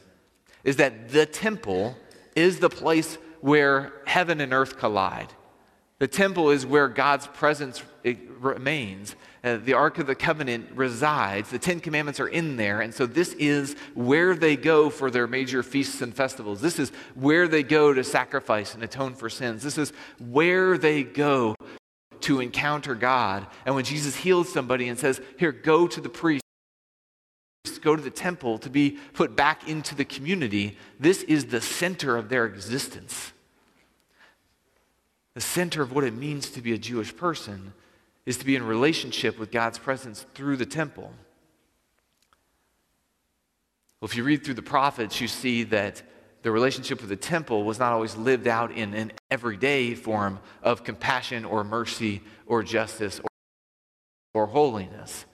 is 0.64 0.76
that 0.76 1.10
the 1.10 1.26
temple 1.26 1.96
is 2.34 2.60
the 2.60 2.70
place 2.70 3.18
where 3.40 3.92
heaven 4.06 4.40
and 4.40 4.52
earth 4.52 4.78
collide. 4.78 5.32
The 5.98 6.08
temple 6.08 6.50
is 6.50 6.64
where 6.64 6.88
God's 6.88 7.26
presence 7.26 7.82
remains. 8.38 9.16
Uh, 9.42 9.56
the 9.56 9.74
Ark 9.74 9.98
of 9.98 10.06
the 10.06 10.14
Covenant 10.14 10.68
resides. 10.74 11.50
The 11.50 11.58
Ten 11.58 11.80
Commandments 11.80 12.20
are 12.20 12.28
in 12.28 12.56
there. 12.56 12.80
And 12.80 12.94
so 12.94 13.04
this 13.04 13.32
is 13.34 13.74
where 13.94 14.36
they 14.36 14.54
go 14.56 14.90
for 14.90 15.10
their 15.10 15.26
major 15.26 15.64
feasts 15.64 16.00
and 16.00 16.14
festivals. 16.14 16.60
This 16.60 16.78
is 16.78 16.90
where 17.14 17.48
they 17.48 17.64
go 17.64 17.92
to 17.92 18.04
sacrifice 18.04 18.74
and 18.74 18.82
atone 18.84 19.14
for 19.14 19.28
sins. 19.28 19.64
This 19.64 19.76
is 19.76 19.92
where 20.18 20.78
they 20.78 21.02
go 21.02 21.56
to 22.20 22.40
encounter 22.40 22.94
God. 22.94 23.46
And 23.66 23.74
when 23.74 23.84
Jesus 23.84 24.14
heals 24.14 24.52
somebody 24.52 24.88
and 24.88 24.98
says, 24.98 25.20
Here, 25.36 25.52
go 25.52 25.88
to 25.88 26.00
the 26.00 26.08
priest 26.08 26.42
go 27.78 27.96
to 27.96 28.02
the 28.02 28.10
temple 28.10 28.58
to 28.58 28.70
be 28.70 28.98
put 29.12 29.36
back 29.36 29.68
into 29.68 29.94
the 29.94 30.04
community, 30.04 30.76
this 30.98 31.22
is 31.22 31.46
the 31.46 31.60
center 31.60 32.16
of 32.16 32.28
their 32.28 32.44
existence. 32.46 33.32
The 35.34 35.40
center 35.40 35.82
of 35.82 35.92
what 35.92 36.04
it 36.04 36.14
means 36.14 36.50
to 36.50 36.60
be 36.60 36.72
a 36.72 36.78
Jewish 36.78 37.16
person 37.16 37.72
is 38.26 38.36
to 38.38 38.44
be 38.44 38.56
in 38.56 38.62
relationship 38.62 39.38
with 39.38 39.50
God's 39.50 39.78
presence 39.78 40.26
through 40.34 40.56
the 40.56 40.66
temple. 40.66 41.12
Well, 44.00 44.08
if 44.08 44.16
you 44.16 44.22
read 44.22 44.44
through 44.44 44.54
the 44.54 44.62
prophets, 44.62 45.20
you 45.20 45.28
see 45.28 45.64
that 45.64 46.02
the 46.42 46.50
relationship 46.50 47.00
with 47.00 47.10
the 47.10 47.16
temple 47.16 47.64
was 47.64 47.78
not 47.78 47.92
always 47.92 48.16
lived 48.16 48.46
out 48.46 48.70
in 48.70 48.94
an 48.94 49.12
everyday 49.30 49.94
form 49.94 50.38
of 50.62 50.84
compassion 50.84 51.44
or 51.44 51.64
mercy 51.64 52.22
or 52.46 52.62
justice 52.62 53.20
or, 54.34 54.46
holiness. 54.46 55.24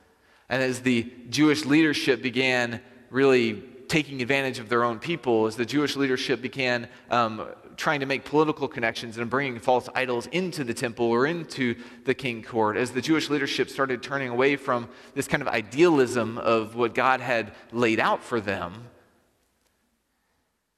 And 0.49 0.63
as 0.63 0.81
the 0.81 1.11
Jewish 1.31 1.65
leadership 1.65 2.23
began 2.23 2.81
really 3.11 3.63
taking 3.89 4.23
advantage 4.23 4.59
of 4.59 4.69
their 4.69 4.85
own 4.85 4.99
people 4.99 5.47
as 5.47 5.57
the 5.57 5.65
Jewish 5.65 5.97
leadership 5.97 6.43
began 6.43 6.89
um, 7.11 7.47
trying 7.77 8.01
to 8.01 8.07
make 8.07 8.25
political 8.25 8.69
connections 8.69 9.19
and 9.19 9.29
bringing 9.29 9.59
false 9.59 9.89
idols 9.95 10.27
into 10.29 10.65
the 10.65 10.75
temple 10.75 11.07
or 11.07 11.27
into 11.27 11.75
the 12.05 12.15
king 12.15 12.43
court, 12.43 12.77
as 12.77 12.93
the 12.93 13.01
Jewish 13.01 13.31
leadership 13.31 13.69
started 13.69 14.03
turning 14.03 14.29
away 14.29 14.57
from 14.57 14.89
this 15.15 15.27
kind 15.29 15.43
of 15.43 15.49
idealism 15.49 16.39
of 16.39 16.75
what 16.75 16.95
God 16.95 17.21
had 17.21 17.53
laid 17.73 18.01
out 18.01 18.23
for 18.23 18.41
them. 18.41 18.89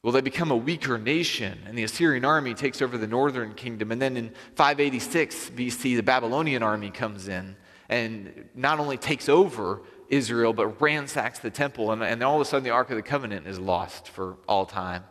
Well, 0.03 0.13
they 0.13 0.21
become 0.21 0.51
a 0.51 0.57
weaker 0.57 0.99
nation, 0.99 1.59
and 1.67 1.77
the 1.77 1.83
Assyrian 1.83 2.25
army 2.25 2.55
takes 2.55 2.81
over 2.81 2.97
the 2.97 3.09
northern 3.09 3.55
kingdom. 3.55 3.91
And 3.91 4.01
then 4.01 4.17
in 4.17 4.31
586 4.55 5.51
BC, 5.51 5.97
the 5.97 6.03
Babylonian 6.03 6.63
army 6.63 6.91
comes 6.91 7.29
in 7.29 7.57
and 7.89 8.49
not 8.55 8.81
only 8.81 8.97
takes 8.97 9.29
over 9.29 9.83
Israel, 10.09 10.53
but 10.53 10.81
ransacks 10.81 11.39
the 11.39 11.51
temple. 11.51 11.93
And, 11.93 12.03
and 12.03 12.23
all 12.23 12.37
of 12.37 12.41
a 12.41 12.45
sudden, 12.45 12.65
the 12.65 12.71
Ark 12.71 12.91
of 12.91 12.97
the 12.97 13.03
Covenant 13.03 13.47
is 13.47 13.59
lost 13.59 14.09
for 14.09 14.37
all 14.49 14.67
time. 14.67 15.05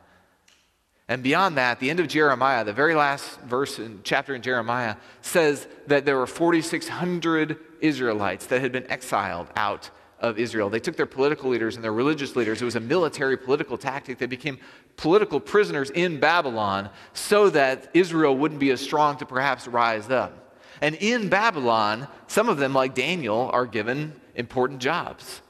And 1.08 1.22
beyond 1.22 1.58
that, 1.58 1.80
the 1.80 1.90
end 1.90 2.00
of 2.00 2.08
Jeremiah, 2.08 2.64
the 2.64 2.74
very 2.74 2.96
last 2.96 3.40
verse 3.42 3.78
in 3.78 4.00
chapter 4.04 4.34
in 4.34 4.42
Jeremiah, 4.42 4.96
says 5.22 5.68
that 5.88 6.06
there 6.06 6.18
were 6.18 6.26
4,600 6.26 7.58
Israelites 7.80 8.48
that 8.48 8.62
had 8.62 8.72
been 8.72 8.90
exiled 8.90 9.48
out 9.56 9.92
of 10.20 10.40
Israel. 10.40 10.70
They 10.70 10.80
took 10.80 10.96
their 10.96 11.06
political 11.06 11.50
leaders 11.52 11.76
and 11.76 11.84
their 11.84 11.94
religious 11.94 12.36
leaders. 12.36 12.62
It 12.62 12.66
was 12.66 12.76
a 12.76 12.80
military 12.80 13.38
political 13.38 13.78
tactic. 13.78 14.18
They 14.18 14.26
became 14.26 14.58
political 14.98 15.40
prisoners 15.40 15.92
in 15.92 16.20
Babylon 16.20 16.90
so 17.14 17.50
that 17.52 17.90
Israel 17.94 18.36
wouldn't 18.36 18.60
be 18.60 18.72
as 18.72 18.82
strong 18.82 19.18
to 19.18 19.26
perhaps 19.26 19.68
rise 19.68 20.10
up. 20.10 20.45
And 20.82 20.96
in 20.96 21.30
Babylon, 21.30 22.08
some 22.28 22.50
of 22.50 22.58
them, 22.58 22.74
like 22.74 22.94
Daniel, 22.94 23.50
are 23.54 23.66
given 23.66 24.14
important 24.36 24.80
jobs. 24.80 25.42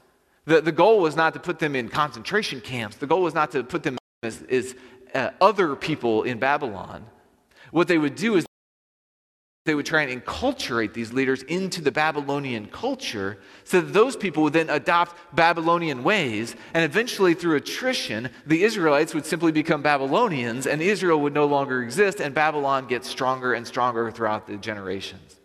The, 0.44 0.60
the 0.60 0.72
goal 0.72 1.00
was 1.00 1.16
not 1.16 1.34
to 1.34 1.40
put 1.40 1.58
them 1.58 1.74
in 1.74 1.88
concentration 1.88 2.60
camps, 2.60 2.96
the 2.96 3.06
goal 3.06 3.22
was 3.22 3.34
not 3.34 3.50
to 3.52 3.64
put 3.64 3.82
them 3.82 3.98
as, 4.22 4.42
as 4.42 4.74
uh, 5.14 5.30
other 5.40 5.74
people 5.74 6.22
in 6.22 6.38
Babylon. 6.38 7.04
What 7.70 7.88
they 7.88 7.98
would 7.98 8.14
do 8.14 8.36
is 8.36 8.46
they 9.66 9.74
would 9.74 9.84
try 9.84 10.02
and 10.02 10.22
enculturate 10.22 10.94
these 10.94 11.12
leaders 11.12 11.42
into 11.42 11.82
the 11.82 11.92
Babylonian 11.92 12.66
culture 12.66 13.38
so 13.64 13.80
that 13.80 13.92
those 13.92 14.16
people 14.16 14.42
would 14.44 14.52
then 14.52 14.70
adopt 14.70 15.16
Babylonian 15.34 16.02
ways. 16.02 16.56
And 16.72 16.84
eventually, 16.84 17.34
through 17.34 17.56
attrition, 17.56 18.30
the 18.46 18.62
Israelites 18.62 19.12
would 19.14 19.26
simply 19.26 19.52
become 19.52 19.82
Babylonians 19.82 20.66
and 20.66 20.80
Israel 20.80 21.20
would 21.20 21.34
no 21.34 21.46
longer 21.46 21.82
exist, 21.82 22.20
and 22.20 22.34
Babylon 22.34 22.86
gets 22.86 23.08
stronger 23.08 23.52
and 23.52 23.66
stronger 23.66 24.10
throughout 24.10 24.46
the 24.46 24.56
generations. 24.56 25.40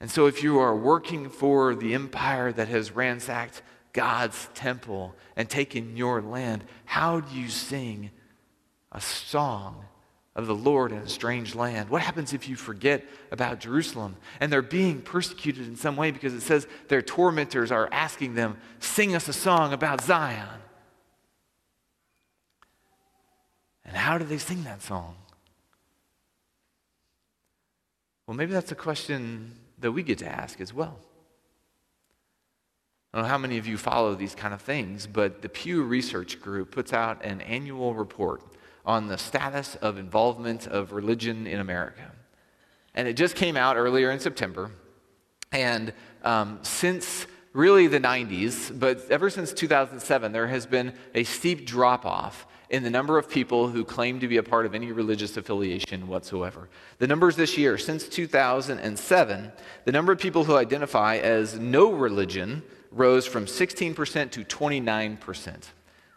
And 0.00 0.10
so, 0.10 0.26
if 0.26 0.42
you 0.42 0.58
are 0.58 0.76
working 0.76 1.30
for 1.30 1.74
the 1.74 1.94
empire 1.94 2.52
that 2.52 2.68
has 2.68 2.92
ransacked 2.92 3.62
God's 3.92 4.48
temple 4.54 5.14
and 5.36 5.48
taken 5.48 5.96
your 5.96 6.20
land, 6.20 6.64
how 6.84 7.20
do 7.20 7.34
you 7.34 7.48
sing 7.48 8.10
a 8.92 9.00
song 9.00 9.84
of 10.36 10.46
the 10.46 10.54
Lord 10.54 10.92
in 10.92 10.98
a 10.98 11.08
strange 11.08 11.56
land? 11.56 11.88
What 11.88 12.02
happens 12.02 12.32
if 12.32 12.48
you 12.48 12.54
forget 12.54 13.04
about 13.32 13.58
Jerusalem 13.58 14.16
and 14.38 14.52
they're 14.52 14.62
being 14.62 15.00
persecuted 15.00 15.66
in 15.66 15.76
some 15.76 15.96
way 15.96 16.12
because 16.12 16.34
it 16.34 16.42
says 16.42 16.68
their 16.86 17.02
tormentors 17.02 17.72
are 17.72 17.88
asking 17.90 18.34
them, 18.34 18.58
Sing 18.78 19.16
us 19.16 19.26
a 19.26 19.32
song 19.32 19.72
about 19.72 20.02
Zion? 20.02 20.60
And 23.84 23.96
how 23.96 24.18
do 24.18 24.24
they 24.24 24.38
sing 24.38 24.62
that 24.64 24.82
song? 24.82 25.16
Well, 28.26 28.36
maybe 28.36 28.52
that's 28.52 28.72
a 28.72 28.76
question 28.76 29.52
that 29.78 29.92
we 29.92 30.02
get 30.02 30.18
to 30.18 30.28
ask 30.28 30.60
as 30.60 30.74
well. 30.74 30.98
I 33.12 33.18
don't 33.18 33.24
know 33.24 33.30
how 33.30 33.38
many 33.38 33.56
of 33.56 33.66
you 33.66 33.78
follow 33.78 34.14
these 34.14 34.34
kind 34.34 34.52
of 34.52 34.60
things, 34.60 35.06
but 35.06 35.40
the 35.40 35.48
Pew 35.48 35.82
Research 35.82 36.40
Group 36.40 36.72
puts 36.72 36.92
out 36.92 37.24
an 37.24 37.40
annual 37.40 37.94
report 37.94 38.42
on 38.86 39.08
the 39.08 39.18
status 39.18 39.74
of 39.76 39.98
involvement 39.98 40.66
of 40.66 40.92
religion 40.92 41.46
in 41.46 41.60
America. 41.60 42.12
And 42.94 43.06
it 43.08 43.14
just 43.14 43.34
came 43.34 43.56
out 43.56 43.76
earlier 43.76 44.10
in 44.10 44.20
September. 44.20 44.70
And 45.52 45.92
um, 46.22 46.60
since 46.62 47.26
really 47.52 47.88
the 47.88 48.00
90s, 48.00 48.78
but 48.78 49.10
ever 49.10 49.28
since 49.28 49.52
2007, 49.52 50.32
there 50.32 50.46
has 50.46 50.66
been 50.66 50.92
a 51.14 51.24
steep 51.24 51.66
drop 51.66 52.06
off 52.06 52.46
in 52.68 52.82
the 52.82 52.90
number 52.90 53.16
of 53.16 53.30
people 53.30 53.68
who 53.68 53.84
claim 53.84 54.20
to 54.20 54.28
be 54.28 54.36
a 54.38 54.42
part 54.42 54.66
of 54.66 54.74
any 54.74 54.92
religious 54.92 55.36
affiliation 55.36 56.08
whatsoever. 56.08 56.68
The 56.98 57.06
numbers 57.06 57.36
this 57.36 57.56
year, 57.56 57.78
since 57.78 58.08
2007, 58.08 59.52
the 59.84 59.92
number 59.92 60.12
of 60.12 60.18
people 60.18 60.44
who 60.44 60.56
identify 60.56 61.16
as 61.16 61.58
no 61.58 61.92
religion 61.92 62.62
rose 62.90 63.26
from 63.26 63.46
16% 63.46 64.30
to 64.32 64.44
29% 64.44 65.56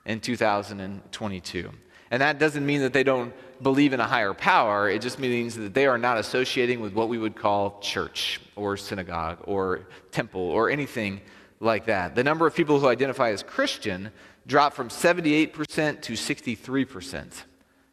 in 0.06 0.20
2022. 0.20 1.72
And 2.12 2.22
that 2.22 2.39
doesn't 2.39 2.66
mean 2.66 2.82
that 2.82 2.94
they 2.94 3.04
don't 3.04 3.34
believe 3.62 3.94
in 3.94 4.00
a 4.00 4.08
higher 4.08 4.34
power. 4.34 4.89
It 4.89 5.01
just 5.01 5.20
means 5.20 5.56
that 5.56 5.74
they 5.74 5.86
are 5.86 5.98
not 5.98 6.18
associating 6.18 6.80
with 6.80 6.94
what 6.94 7.10
we 7.10 7.18
would 7.18 7.36
call 7.36 7.80
church 7.82 8.42
or 8.56 8.78
synagogue 8.78 9.39
or 9.44 9.88
temple 10.12 10.42
or 10.42 10.70
anything 10.70 11.22
like 11.60 11.86
that. 11.86 12.16
The 12.16 12.24
number 12.24 12.48
of 12.48 12.56
people 12.56 12.80
who 12.80 12.88
identify 12.88 13.32
as 13.32 13.44
Christian 13.44 14.12
dropped 14.48 14.75
from 14.75 14.89
78% 14.89 16.01
to 16.01 16.13
63% 16.13 17.44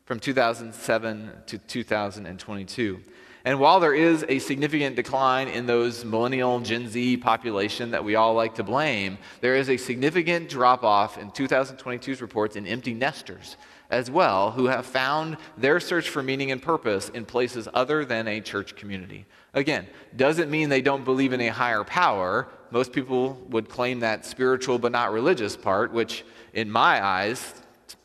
from 0.05 0.21
2007 0.21 1.31
to 1.47 1.59
2022. 1.59 3.01
And 3.45 3.61
while 3.61 3.79
there 3.79 3.95
is 3.95 4.25
a 4.29 4.41
significant 4.41 4.97
decline 4.97 5.47
in 5.49 5.67
those 5.67 6.05
millennial 6.05 6.59
Gen 6.61 6.89
Z 6.89 7.19
population 7.19 7.93
that 7.93 8.03
we 8.03 8.17
all 8.17 8.35
like 8.35 8.57
to 8.57 8.65
blame, 8.65 9.19
there 9.41 9.55
is 9.55 9.71
a 9.71 9.77
significant 9.77 10.49
drop 10.49 10.83
off 10.83 11.17
in 11.19 11.31
2022's 11.31 12.21
reports 12.21 12.57
in 12.57 12.67
empty 12.67 12.93
nesters 12.93 13.57
as 13.91 14.11
well 14.11 14.51
who 14.51 14.67
have 14.67 14.87
found 14.87 15.37
their 15.57 15.81
search 15.81 16.09
for 16.09 16.23
meaning 16.23 16.51
and 16.51 16.61
purpose 16.61 17.09
in 17.11 17.25
places 17.25 17.69
other 17.73 18.05
than 18.05 18.27
a 18.29 18.41
church 18.41 18.77
community. 18.77 19.27
Again, 19.55 19.87
doesn't 20.17 20.51
mean 20.51 20.69
they 20.69 20.83
don't 20.83 21.05
believe 21.05 21.33
in 21.33 21.41
a 21.41 21.49
higher 21.49 21.85
power. 21.85 22.49
Most 22.71 22.93
people 22.93 23.35
would 23.49 23.69
claim 23.69 24.01
that 24.01 24.25
spiritual 24.25 24.79
but 24.79 24.93
not 24.93 25.13
religious 25.13 25.57
part, 25.57 25.93
which 25.93 26.25
in 26.53 26.71
my 26.71 27.05
eyes, 27.05 27.55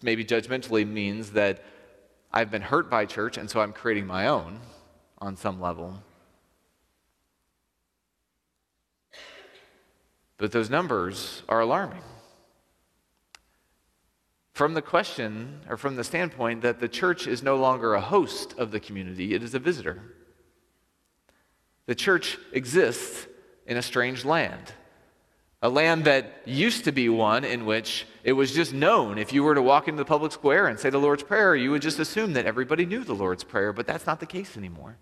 maybe 0.01 0.23
judgmentally 0.23 0.87
means 0.87 1.31
that 1.31 1.63
I've 2.31 2.51
been 2.51 2.61
hurt 2.61 2.89
by 2.89 3.05
church 3.05 3.37
and 3.37 3.49
so 3.49 3.59
I'm 3.59 3.73
creating 3.73 4.07
my 4.07 4.27
own 4.27 4.59
on 5.17 5.35
some 5.35 5.59
level. 5.59 6.01
But 10.37 10.51
those 10.51 10.69
numbers 10.69 11.43
are 11.47 11.59
alarming. 11.59 12.01
From 14.61 14.75
the 14.75 14.81
question, 14.83 15.61
or 15.67 15.75
from 15.75 15.95
the 15.95 16.03
standpoint 16.03 16.61
that 16.61 16.79
the 16.79 16.87
church 16.87 17.25
is 17.25 17.41
no 17.41 17.55
longer 17.55 17.95
a 17.95 17.99
host 17.99 18.53
of 18.59 18.69
the 18.69 18.79
community, 18.79 19.33
it 19.33 19.41
is 19.41 19.55
a 19.55 19.59
visitor. 19.59 20.03
The 21.87 21.95
church 21.95 22.37
exists 22.53 23.25
in 23.65 23.77
a 23.77 23.81
strange 23.81 24.23
land. 24.23 24.71
A 25.63 25.69
land 25.69 26.03
that 26.03 26.43
used 26.45 26.83
to 26.83 26.91
be 26.91 27.09
one 27.09 27.43
in 27.43 27.65
which 27.65 28.05
it 28.23 28.33
was 28.33 28.51
just 28.51 28.71
known. 28.71 29.17
If 29.17 29.33
you 29.33 29.41
were 29.41 29.55
to 29.55 29.63
walk 29.63 29.87
into 29.87 29.97
the 29.97 30.05
public 30.05 30.31
square 30.31 30.67
and 30.67 30.77
say 30.77 30.91
the 30.91 30.99
Lord's 30.99 31.23
Prayer, 31.23 31.55
you 31.55 31.71
would 31.71 31.81
just 31.81 31.97
assume 31.97 32.33
that 32.33 32.45
everybody 32.45 32.85
knew 32.85 33.03
the 33.03 33.15
Lord's 33.15 33.43
Prayer, 33.43 33.73
but 33.73 33.87
that's 33.87 34.05
not 34.05 34.19
the 34.19 34.27
case 34.27 34.57
anymore. 34.57 34.95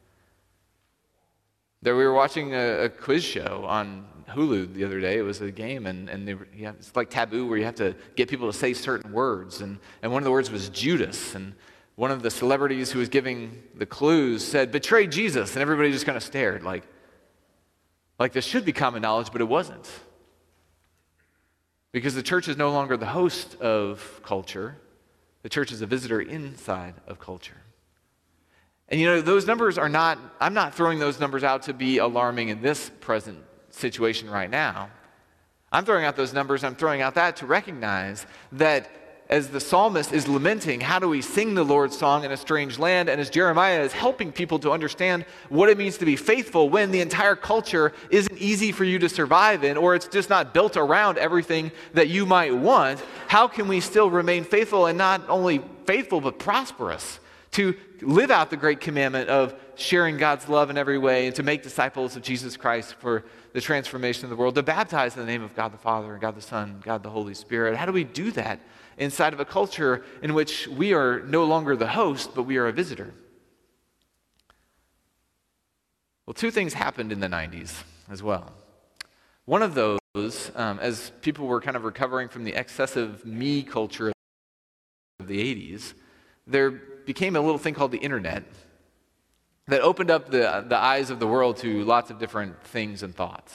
There, 1.82 1.98
we 1.98 2.06
were 2.06 2.13
watching 2.13 2.56
a, 2.56 2.86
a, 2.86 2.89
quiz 2.89 3.25
show 3.25 3.66
on 3.68 4.06
Hulu 4.30 4.74
the 4.74 4.86
other 4.86 5.00
day. 5.00 5.18
It 5.18 5.24
was 5.24 5.42
a 5.42 5.52
game, 5.52 5.86
and, 5.86 6.10
and 6.10 6.28
they, 6.28 6.64
have, 6.64 6.76
it's 6.76 6.96
like 6.96 7.10
taboo 7.10 7.48
where 7.48 7.58
you 7.58 7.66
have 7.66 7.76
to 7.76 7.96
get 8.16 8.30
people 8.30 8.52
to 8.52 8.58
say 8.58 8.74
certain 8.74 9.12
words. 9.12 9.62
And, 9.62 9.80
and 10.02 10.12
one 10.12 10.22
of 10.22 10.26
the 10.26 10.32
words 10.32 10.52
was 10.52 10.70
Judas. 10.70 11.36
And 11.36 11.54
one 11.96 12.12
of 12.12 12.22
the 12.22 12.32
celebrities 12.32 12.92
who 12.92 13.00
was 13.00 13.10
giving 13.10 13.62
the 13.76 13.86
clues 13.86 14.46
said, 14.46 14.72
Betray 14.72 15.08
Jesus. 15.08 15.56
And 15.56 15.62
everybody 15.62 15.92
just 15.92 16.06
kind 16.06 16.16
of 16.16 16.24
stared, 16.24 16.64
like, 16.64 16.84
like 18.20 18.34
this 18.34 18.46
should 18.46 18.66
be 18.66 18.74
common 18.74 19.02
knowledge, 19.02 19.32
but 19.32 19.42
it 19.42 19.48
wasn't. 19.48 19.90
Because 21.92 22.16
the 22.16 22.24
church 22.24 22.48
is 22.48 22.58
no 22.58 22.72
longer 22.72 22.98
the 22.98 23.08
host 23.08 23.56
of 23.62 24.22
culture, 24.24 24.78
the 25.42 25.50
church 25.50 25.72
is 25.72 25.82
a 25.82 25.86
visitor 25.86 26.22
inside 26.22 26.96
of 27.08 27.20
culture. 27.20 27.58
And 28.90 29.00
you 29.00 29.08
know, 29.08 29.22
those 29.22 29.46
numbers 29.46 29.78
are 29.78 29.90
not, 29.90 30.20
I'm 30.40 30.54
not 30.54 30.76
throwing 30.76 31.00
those 31.00 31.20
numbers 31.20 31.44
out 31.44 31.64
to 31.64 31.74
be 31.74 32.00
alarming 32.00 32.50
in 32.50 32.62
this 32.62 32.92
present 33.00 33.44
situation 33.80 34.30
right 34.30 34.50
now. 34.50 34.90
I'm 35.72 35.86
throwing 35.86 36.06
out 36.06 36.16
those 36.16 36.34
numbers, 36.34 36.64
I'm 36.64 36.76
throwing 36.76 37.02
out 37.02 37.16
that 37.16 37.38
to 37.38 37.46
recognize 37.46 38.26
that 38.54 38.90
as 39.30 39.50
the 39.50 39.60
psalmist 39.60 40.12
is 40.12 40.28
lamenting, 40.28 40.82
how 40.82 40.98
do 40.98 41.08
we 41.08 41.22
sing 41.22 41.54
the 41.54 41.64
Lord's 41.64 41.96
song 41.96 42.24
in 42.24 42.32
a 42.32 42.38
strange 42.38 42.80
land? 42.80 43.10
And 43.10 43.22
as 43.22 43.30
Jeremiah 43.30 43.82
is 43.82 43.94
helping 43.94 44.32
people 44.32 44.58
to 44.60 44.72
understand 44.72 45.24
what 45.50 45.70
it 45.70 45.78
means 45.78 46.00
to 46.00 46.06
be 46.06 46.16
faithful 46.16 46.68
when 46.68 46.90
the 46.90 47.00
entire 47.00 47.36
culture 47.36 47.94
isn't 48.10 48.36
easy 48.40 48.72
for 48.72 48.86
you 48.86 48.98
to 48.98 49.08
survive 49.08 49.64
in, 49.64 49.78
or 49.78 49.94
it's 49.94 50.08
just 50.08 50.32
not 50.32 50.52
built 50.52 50.78
around 50.78 51.20
everything 51.20 51.72
that 51.94 52.08
you 52.08 52.26
might 52.26 52.56
want, 52.56 53.00
how 53.28 53.48
can 53.48 53.68
we 53.68 53.80
still 53.80 54.10
remain 54.10 54.44
faithful 54.44 54.88
and 54.88 54.98
not 54.98 55.22
only 55.30 55.62
faithful, 55.86 56.22
but 56.22 56.40
prosperous? 56.40 57.20
to 57.52 57.76
live 58.02 58.32
out 58.32 58.50
the 58.50 58.58
great 58.58 58.80
commandment 58.80 59.30
of 59.30 59.56
sharing 59.76 60.18
God's 60.18 60.48
love 60.48 60.70
in 60.70 60.78
every 60.78 60.98
way 60.98 61.28
and 61.28 61.36
to 61.36 61.44
make 61.44 61.64
disciples 61.64 62.16
of 62.16 62.22
Jesus 62.22 62.58
Christ 62.58 62.96
for 62.96 63.24
the 63.53 63.62
transformation 63.62 64.25
of 64.25 64.29
the 64.29 64.36
world, 64.36 64.56
to 64.56 64.63
baptize 64.63 65.15
in 65.15 65.22
the 65.22 65.32
name 65.32 65.41
of 65.41 65.56
God 65.56 65.74
the 65.74 65.77
Father 65.77 66.13
and 66.13 66.22
God 66.22 66.36
the 66.36 66.41
Son, 66.41 66.70
and 66.70 66.84
God 66.84 67.03
the 67.03 67.10
Holy 67.10 67.34
Spirit. 67.34 67.75
How 67.75 67.86
do 67.86 67.91
we 67.91 68.03
do 68.03 68.32
that 68.32 68.60
inside 68.98 69.34
of 69.34 69.39
a 69.39 69.46
culture 69.46 70.03
in 70.22 70.34
which 70.34 70.68
we 70.68 70.94
are 70.94 71.22
no 71.22 71.46
longer 71.46 71.75
the 71.75 71.88
host, 71.88 72.32
but 72.36 72.44
we 72.44 72.58
are 72.58 72.68
a 72.68 72.72
visitor? 72.72 73.13
Well, 76.25 76.34
two 76.34 76.51
things 76.51 76.74
happened 76.74 77.12
in 77.12 77.20
the 77.20 77.27
90s 77.27 77.84
as 78.10 78.22
well. 78.22 78.53
One 79.46 79.63
of 79.63 79.74
those, 79.74 80.51
um, 80.56 80.77
as 80.79 81.12
people 81.22 81.48
were 81.48 81.60
kind 81.60 81.75
of 81.75 81.84
recovering 81.84 82.29
from 82.29 82.44
the 82.44 82.53
excessive 82.53 83.25
me 83.25 83.63
culture 83.63 84.12
of 85.20 85.27
the 85.27 85.72
80s, 85.72 85.94
there 86.46 86.70
became 86.70 87.36
a 87.36 87.41
little 87.41 87.58
thing 87.58 87.74
called 87.74 87.91
the 87.91 87.98
internet 87.98 88.44
that 89.70 89.82
opened 89.82 90.12
up 90.12 90.30
the, 90.30 90.66
the 90.68 90.78
eyes 90.78 91.10
of 91.10 91.20
the 91.20 91.28
world 91.28 91.58
to 91.58 91.84
lots 91.84 92.10
of 92.12 92.20
different 92.20 92.62
things 92.64 93.04
and 93.04 93.16
thoughts. 93.16 93.54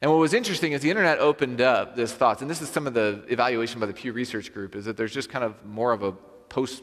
And 0.00 0.10
what 0.10 0.18
was 0.18 0.32
interesting 0.32 0.72
is 0.72 0.80
the 0.80 0.88
internet 0.88 1.18
opened 1.18 1.60
up 1.60 1.94
this 1.94 2.12
thoughts, 2.12 2.40
and 2.40 2.50
this 2.50 2.62
is 2.62 2.70
some 2.70 2.86
of 2.86 2.94
the 2.94 3.22
evaluation 3.28 3.80
by 3.80 3.86
the 3.86 3.92
Pew 3.92 4.12
Research 4.12 4.52
Group, 4.52 4.74
is 4.74 4.86
that 4.86 4.96
there's 4.96 5.12
just 5.12 5.28
kind 5.28 5.44
of 5.44 5.54
more 5.66 5.92
of 5.92 6.02
a 6.02 6.12
post 6.12 6.82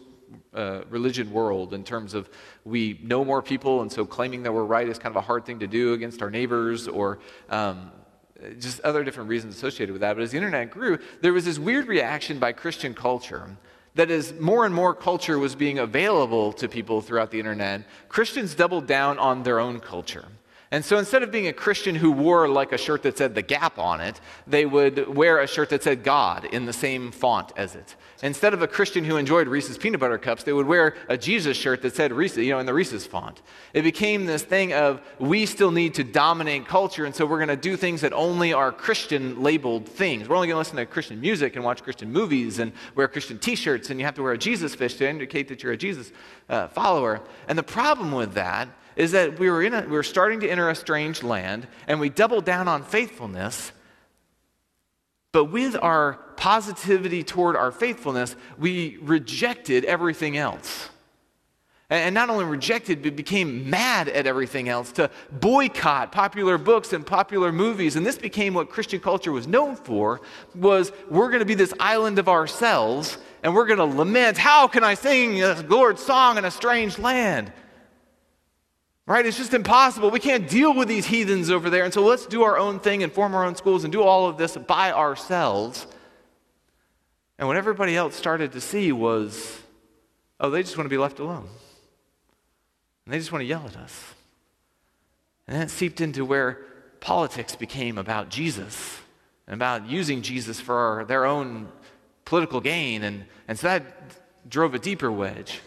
uh, 0.53 0.81
religion 0.89 1.31
world 1.31 1.73
in 1.73 1.83
terms 1.83 2.13
of 2.13 2.29
we 2.63 2.99
know 3.01 3.25
more 3.25 3.41
people, 3.41 3.81
and 3.81 3.91
so 3.91 4.05
claiming 4.05 4.43
that 4.43 4.53
we're 4.53 4.65
right 4.65 4.87
is 4.87 4.99
kind 4.99 5.11
of 5.11 5.15
a 5.15 5.25
hard 5.25 5.45
thing 5.45 5.59
to 5.59 5.67
do 5.67 5.93
against 5.93 6.21
our 6.21 6.29
neighbors 6.29 6.87
or 6.87 7.19
um, 7.49 7.91
just 8.59 8.81
other 8.81 9.03
different 9.03 9.29
reasons 9.29 9.55
associated 9.55 9.93
with 9.93 10.01
that. 10.01 10.15
But 10.15 10.21
as 10.21 10.31
the 10.31 10.37
internet 10.37 10.69
grew, 10.69 10.99
there 11.21 11.33
was 11.33 11.45
this 11.45 11.57
weird 11.57 11.87
reaction 11.87 12.39
by 12.39 12.51
Christian 12.51 12.93
culture 12.93 13.57
that 13.97 14.11
as 14.11 14.33
more 14.39 14.65
and 14.65 14.73
more 14.73 14.93
culture 14.93 15.37
was 15.37 15.55
being 15.55 15.79
available 15.79 16.53
to 16.53 16.69
people 16.69 17.01
throughout 17.01 17.31
the 17.31 17.39
internet, 17.39 17.83
Christians 18.09 18.55
doubled 18.55 18.87
down 18.87 19.19
on 19.19 19.43
their 19.43 19.59
own 19.59 19.79
culture. 19.79 20.25
And 20.69 20.83
so 20.83 20.97
instead 20.97 21.23
of 21.23 21.31
being 21.31 21.47
a 21.47 21.53
Christian 21.53 21.95
who 21.95 22.11
wore 22.11 22.49
like 22.49 22.73
a 22.73 22.77
shirt 22.77 23.03
that 23.03 23.17
said 23.17 23.35
the 23.35 23.41
gap 23.41 23.79
on 23.79 24.01
it, 24.01 24.19
they 24.45 24.65
would 24.65 25.07
wear 25.07 25.39
a 25.39 25.47
shirt 25.47 25.69
that 25.69 25.81
said 25.81 26.03
God 26.03 26.43
in 26.43 26.65
the 26.65 26.73
same 26.73 27.11
font 27.11 27.53
as 27.55 27.73
it. 27.73 27.95
Instead 28.21 28.53
of 28.53 28.61
a 28.61 28.67
Christian 28.67 29.05
who 29.05 29.15
enjoyed 29.15 29.47
Reese's 29.47 29.77
peanut 29.77 30.01
butter 30.01 30.17
cups, 30.17 30.43
they 30.43 30.51
would 30.51 30.65
wear 30.65 30.95
a 31.07 31.17
Jesus 31.17 31.55
shirt 31.55 31.81
that 31.83 31.95
said 31.95 32.11
Reese's, 32.11 32.39
you 32.39 32.51
know, 32.51 32.59
in 32.59 32.65
the 32.65 32.73
Reese's 32.73 33.07
font. 33.07 33.41
It 33.73 33.83
became 33.83 34.25
this 34.25 34.43
thing 34.43 34.73
of 34.73 35.01
we 35.19 35.45
still 35.45 35.71
need 35.71 35.93
to 35.93 36.03
dominate 36.03 36.67
culture, 36.67 37.05
and 37.05 37.15
so 37.15 37.25
we're 37.25 37.37
going 37.37 37.47
to 37.49 37.55
do 37.55 37.77
things 37.77 38.01
that 38.01 38.11
only 38.11 38.51
are 38.51 38.71
Christian 38.71 39.41
labeled 39.41 39.87
things. 39.87 40.27
We're 40.27 40.35
only 40.35 40.47
going 40.47 40.55
to 40.55 40.59
listen 40.59 40.77
to 40.77 40.85
Christian 40.85 41.21
music 41.21 41.55
and 41.55 41.63
watch 41.63 41.81
Christian 41.83 42.11
movies 42.11 42.59
and 42.59 42.73
wear 42.95 43.07
Christian 43.07 43.37
t 43.37 43.55
shirts, 43.55 43.89
and 43.89 43.99
you 43.99 44.05
have 44.05 44.15
to 44.15 44.23
wear 44.23 44.33
a 44.33 44.37
Jesus 44.37 44.75
fish 44.75 44.95
to 44.95 45.07
indicate 45.07 45.47
that 45.47 45.63
you're 45.63 45.73
a 45.73 45.77
Jesus 45.77 46.11
uh, 46.49 46.67
follower. 46.67 47.21
And 47.47 47.57
the 47.57 47.63
problem 47.63 48.11
with 48.11 48.33
that 48.33 48.67
is 48.97 49.11
that 49.11 49.39
we 49.39 49.49
were, 49.49 49.61
in 49.61 49.73
a, 49.73 49.81
we 49.81 49.91
were 49.91 50.03
starting 50.03 50.41
to 50.41 50.49
enter 50.49 50.69
a 50.69 50.75
strange 50.75 51.23
land, 51.23 51.67
and 51.87 51.99
we 51.99 52.09
doubled 52.09 52.43
down 52.43 52.67
on 52.67 52.83
faithfulness. 52.83 53.71
But 55.31 55.45
with 55.45 55.77
our 55.79 56.13
positivity 56.35 57.23
toward 57.23 57.55
our 57.55 57.71
faithfulness, 57.71 58.35
we 58.57 58.97
rejected 59.01 59.85
everything 59.85 60.35
else. 60.35 60.89
And 61.89 62.13
not 62.13 62.29
only 62.29 62.43
rejected, 62.43 63.01
but 63.01 63.15
became 63.15 63.69
mad 63.69 64.09
at 64.09 64.27
everything 64.27 64.67
else 64.67 64.91
to 64.93 65.09
boycott 65.31 66.11
popular 66.11 66.57
books 66.57 66.91
and 66.91 67.05
popular 67.05 67.51
movies. 67.51 67.95
And 67.95 68.05
this 68.05 68.17
became 68.17 68.53
what 68.53 68.69
Christian 68.69 68.99
culture 68.99 69.31
was 69.31 69.47
known 69.47 69.75
for, 69.75 70.21
was 70.55 70.91
we're 71.09 71.29
going 71.29 71.39
to 71.39 71.45
be 71.45 71.55
this 71.55 71.73
island 71.79 72.19
of 72.19 72.27
ourselves, 72.27 73.19
and 73.43 73.53
we're 73.53 73.67
going 73.67 73.77
to 73.77 73.97
lament, 73.97 74.37
how 74.37 74.67
can 74.67 74.83
I 74.83 74.95
sing 74.95 75.41
a 75.43 75.61
Lord's 75.69 76.01
song 76.01 76.37
in 76.37 76.45
a 76.45 76.51
strange 76.51 76.97
land? 76.97 77.53
Right? 79.07 79.25
It's 79.25 79.37
just 79.37 79.53
impossible. 79.53 80.11
We 80.11 80.19
can't 80.19 80.49
deal 80.49 80.73
with 80.73 80.89
these 80.89 81.05
heathens 81.05 81.49
over 81.49 81.69
there. 81.69 81.85
And 81.85 81.93
so 81.93 82.03
let's 82.03 82.25
do 82.25 82.43
our 82.43 82.57
own 82.57 82.81
thing 82.81 83.03
and 83.03 83.11
form 83.11 83.33
our 83.33 83.45
own 83.45 83.55
schools 83.55 83.85
and 83.85 83.91
do 83.91 84.03
all 84.03 84.27
of 84.27 84.37
this 84.37 84.57
by 84.57 84.91
ourselves. 84.91 85.87
And 87.39 87.47
what 87.47 87.55
everybody 87.55 87.95
else 87.95 88.15
started 88.15 88.51
to 88.51 88.61
see 88.61 88.91
was 88.91 89.61
oh, 90.41 90.49
they 90.49 90.61
just 90.61 90.77
want 90.77 90.85
to 90.85 90.89
be 90.89 90.97
left 90.97 91.19
alone. 91.19 91.47
And 93.05 93.13
they 93.13 93.17
just 93.17 93.31
want 93.31 93.41
to 93.41 93.45
yell 93.45 93.65
at 93.65 93.77
us. 93.77 94.13
And 95.47 95.55
then 95.55 95.63
it 95.63 95.69
seeped 95.69 96.01
into 96.01 96.25
where 96.25 96.59
politics 96.99 97.55
became 97.55 97.97
about 97.97 98.27
Jesus 98.29 98.99
and 99.47 99.53
about 99.53 99.87
using 99.87 100.21
Jesus 100.21 100.59
for 100.59 101.05
their 101.07 101.25
own 101.25 101.69
political 102.25 102.59
gain. 102.59 103.03
And, 103.03 103.23
and 103.47 103.57
so 103.57 103.67
that 103.67 104.49
drove 104.49 104.75
a 104.75 104.79
deeper 104.79 105.09
wedge. 105.09 105.61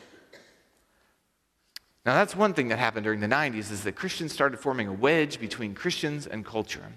Now, 2.06 2.14
that's 2.14 2.34
one 2.34 2.54
thing 2.54 2.68
that 2.68 2.78
happened 2.78 3.04
during 3.04 3.20
the 3.20 3.26
90s 3.26 3.70
is 3.70 3.84
that 3.84 3.92
Christians 3.92 4.32
started 4.32 4.58
forming 4.58 4.88
a 4.88 4.92
wedge 4.92 5.38
between 5.38 5.74
Christians 5.74 6.26
and 6.26 6.44
culture. 6.44 6.92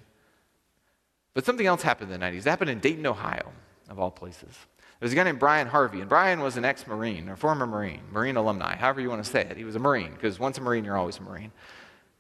But 1.34 1.46
something 1.46 1.66
else 1.66 1.82
happened 1.82 2.12
in 2.12 2.20
the 2.20 2.26
90s. 2.26 2.40
It 2.40 2.46
happened 2.46 2.70
in 2.70 2.80
Dayton, 2.80 3.06
Ohio, 3.06 3.52
of 3.90 4.00
all 4.00 4.12
places. 4.12 4.58
There 5.00 5.08
was 5.08 5.12
a 5.12 5.16
guy 5.16 5.24
named 5.24 5.40
Brian 5.40 5.68
Harvey, 5.68 6.00
and 6.00 6.08
Brian 6.08 6.40
was 6.40 6.56
an 6.56 6.64
ex 6.64 6.88
Marine, 6.88 7.28
or 7.28 7.36
former 7.36 7.66
Marine, 7.66 8.00
Marine 8.12 8.38
alumni, 8.38 8.76
however 8.76 9.02
you 9.02 9.10
want 9.10 9.24
to 9.24 9.30
say 9.30 9.42
it. 9.42 9.58
He 9.58 9.66
was 9.66 9.76
a 9.76 9.80
Marine, 9.80 10.14
because 10.14 10.40
once 10.40 10.58
a 10.58 10.62
Marine, 10.62 10.86
you're 10.86 10.98
always 10.98 11.18
a 11.18 11.24
Marine. 11.24 11.52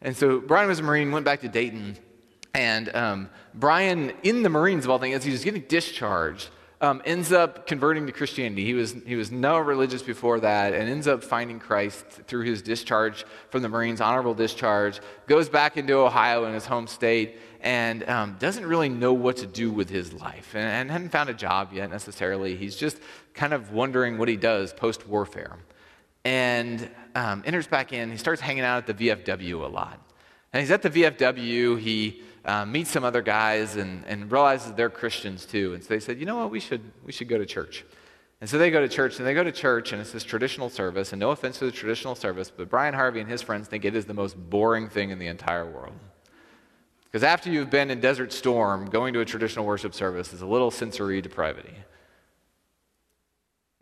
And 0.02 0.17
so 0.17 0.41
Brian 0.41 0.67
was 0.67 0.80
a 0.80 0.84
Marine, 0.84 1.12
went 1.12 1.24
back 1.24 1.39
to 1.41 1.48
Dayton, 1.48 1.98
and 2.54 2.93
um, 2.93 3.30
Brian, 3.54 4.12
in 4.24 4.43
the 4.43 4.50
Marines 4.50 4.84
of 4.84 4.91
all 4.91 5.00
things, 5.00 5.15
as 5.15 5.24
he 5.24 5.32
was 5.32 5.46
getting 5.46 5.62
discharged, 5.62 6.50
um, 6.84 7.02
ends 7.06 7.32
up 7.32 7.65
converting 7.65 8.06
to 8.08 8.12
Christianity. 8.12 8.65
He 8.65 8.74
was, 8.74 8.93
he 9.06 9.15
was 9.15 9.32
no 9.32 9.58
religious 9.58 10.02
before 10.02 10.41
that 10.41 10.74
and 10.74 10.89
ends 10.89 11.08
up 11.08 11.24
finding 11.24 11.58
Christ 11.58 12.06
through 12.28 12.43
his 12.43 12.62
discharge 12.62 13.26
from 13.50 13.62
the 13.62 13.69
Marines, 13.69 14.02
honorable 14.02 14.34
discharge, 14.34 15.00
goes 15.26 15.48
back 15.48 15.78
into 15.78 15.93
Ohio 15.93 16.43
in 16.43 16.54
his 16.54 16.65
home 16.65 16.88
state, 16.88 17.39
and 17.62 18.08
um, 18.10 18.36
doesn't 18.38 18.65
really 18.65 18.89
know 18.89 19.13
what 19.13 19.38
to 19.38 19.48
do 19.48 19.72
with 19.72 19.89
his 19.89 20.12
life 20.12 20.54
and, 20.56 20.65
and 20.65 20.91
hadn't 20.91 21.10
found 21.10 21.30
a 21.30 21.34
job 21.34 21.72
yet 21.72 21.89
necessarily. 21.89 22.58
He's 22.58 22.76
just 22.76 23.00
kind 23.34 23.54
of 23.54 23.72
wondering 23.72 24.17
what 24.17 24.28
he 24.28 24.36
does 24.36 24.74
post 24.74 25.08
warfare. 25.08 25.58
And 26.26 26.89
um, 27.15 27.43
enters 27.46 27.65
back 27.65 27.93
in, 27.93 28.12
he 28.12 28.17
starts 28.17 28.41
hanging 28.41 28.65
out 28.65 28.89
at 28.89 28.98
the 28.98 29.08
VFW 29.08 29.63
a 29.63 29.67
lot. 29.67 30.02
And 30.52 30.60
he's 30.60 30.72
at 30.72 30.82
the 30.82 30.89
VFW, 30.89 31.80
he 31.80 32.22
Um, 32.45 32.73
meets 32.73 32.91
some 32.91 33.06
other 33.06 33.21
guys 33.21 33.77
and, 33.77 34.03
and 34.06 34.29
realizes 34.29 34.73
they're 34.73 34.89
Christians 34.89 35.45
too. 35.45 35.73
And 35.73 35.82
so 35.82 35.89
they 35.89 36.01
said, 36.01 36.19
you 36.19 36.25
know 36.25 36.38
what, 36.38 36.51
we 36.51 36.60
should, 36.60 36.82
we 37.06 37.13
should 37.13 37.29
go 37.29 37.38
to 37.38 37.45
church. 37.45 37.86
And 38.41 38.49
so 38.49 38.58
they 38.58 38.69
go 38.69 38.82
to 38.82 38.89
church, 38.89 39.17
and 39.17 39.25
they 39.25 39.34
go 39.34 39.45
to 39.45 39.53
church, 39.53 39.93
and 39.93 40.01
it's 40.01 40.12
this 40.12 40.25
traditional 40.25 40.69
service. 40.69 41.13
And 41.13 41.19
no 41.21 41.32
offense 41.32 41.60
to 41.60 41.65
the 41.65 41.71
traditional 41.71 42.15
service, 42.15 42.51
but 42.51 42.69
Brian 42.69 42.93
Harvey 42.93 43.21
and 43.21 43.29
his 43.29 43.41
friends 43.41 43.69
think 43.69 43.86
it 43.86 43.95
is 43.95 44.03
the 44.03 44.13
most 44.13 44.36
boring 44.36 44.89
thing 44.89 45.12
in 45.12 45.19
the 45.19 45.27
entire 45.27 45.65
world. 45.65 45.93
Because 47.06 47.23
after 47.23 47.49
you've 47.49 47.69
been 47.69 47.89
in 47.89 48.01
Desert 48.01 48.34
Storm, 48.34 48.89
going 48.89 49.13
to 49.13 49.21
a 49.21 49.25
traditional 49.25 49.65
worship 49.65 49.93
service 49.93 50.34
is 50.34 50.41
a 50.41 50.45
little 50.45 50.71
sensory 50.71 51.21
depravity. 51.21 51.75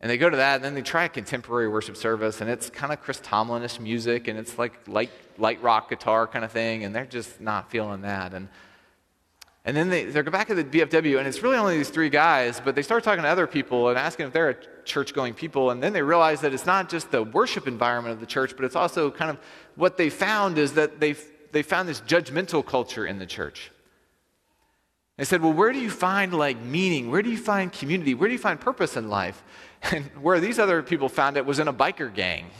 And 0.02 0.10
they 0.10 0.18
go 0.18 0.30
to 0.30 0.38
that, 0.38 0.56
and 0.56 0.64
then 0.64 0.74
they 0.74 0.82
try 0.82 1.06
a 1.06 1.10
contemporary 1.10 1.68
worship 1.68 1.96
service, 1.96 2.42
and 2.42 2.50
it's 2.50 2.70
kind 2.70 2.92
of 2.92 3.02
Chris 3.02 3.20
Tomlinish 3.20 3.80
music, 3.80 4.28
and 4.28 4.38
it's 4.38 4.58
like 4.58 4.88
light, 4.88 5.12
light 5.38 5.62
rock 5.62 5.90
guitar 5.90 6.28
kind 6.28 6.44
of 6.44 6.52
thing, 6.52 6.84
and 6.84 6.94
they're 6.94 7.06
just 7.06 7.40
not 7.40 7.70
feeling 7.70 8.02
that. 8.02 8.34
And, 8.34 8.50
and 9.64 9.78
then 9.78 9.90
they, 9.90 10.06
they 10.06 10.24
go 10.24 10.32
back 10.32 10.48
to 10.48 10.56
the 10.56 10.64
VFW, 10.64 11.20
and 11.20 11.28
it's 11.28 11.44
really 11.44 11.58
only 11.58 11.78
these 11.78 11.90
three 11.90 12.10
guys, 12.10 12.60
but 12.60 12.74
they 12.74 12.82
start 12.82 13.04
talking 13.04 13.22
to 13.22 13.30
other 13.30 13.46
people 13.46 13.90
and 13.90 13.98
asking 13.98 14.26
if 14.26 14.34
they're 14.34 14.50
a 14.50 14.84
church 14.86 15.14
going 15.14 15.36
people, 15.36 15.70
and 15.70 15.84
then 15.84 15.94
they 15.94 16.02
realize 16.02 16.42
that 16.42 16.52
it's 16.52 16.66
not 16.66 16.90
just 16.90 17.12
the 17.12 17.22
worship 17.22 17.68
environment 17.68 18.14
of 18.14 18.20
the 18.20 18.26
church, 18.26 18.56
but 18.56 18.66
it's 18.66 18.76
also 18.76 19.12
kind 19.12 19.30
of 19.30 19.38
what 19.76 19.98
they 19.98 20.10
found 20.10 20.58
is 20.58 20.74
that 20.74 21.00
they 21.00 21.16
they 21.52 21.64
found 21.64 21.88
this 21.88 22.02
judgmental 22.02 22.66
culture 22.66 23.06
in 23.06 23.20
the 23.20 23.26
church. 23.26 23.72
They 25.18 25.26
said, 25.26 25.42
Well, 25.42 25.54
where 25.54 25.72
do 25.72 25.80
you 25.80 25.90
find 25.90 26.34
like 26.34 26.60
meaning? 26.62 27.12
Where 27.12 27.22
do 27.22 27.30
you 27.30 27.38
find 27.38 27.72
community? 27.72 28.14
Where 28.14 28.28
do 28.28 28.34
you 28.34 28.40
find 28.40 28.60
purpose 28.60 28.98
in 28.98 29.10
life? 29.10 29.44
And 29.84 30.06
where 30.22 30.40
these 30.40 30.60
other 30.60 30.84
people 30.84 31.10
found 31.10 31.38
it 31.38 31.46
was 31.46 31.60
in 31.60 31.68
a 31.68 31.74
biker 31.74 32.14
gang. 32.14 32.52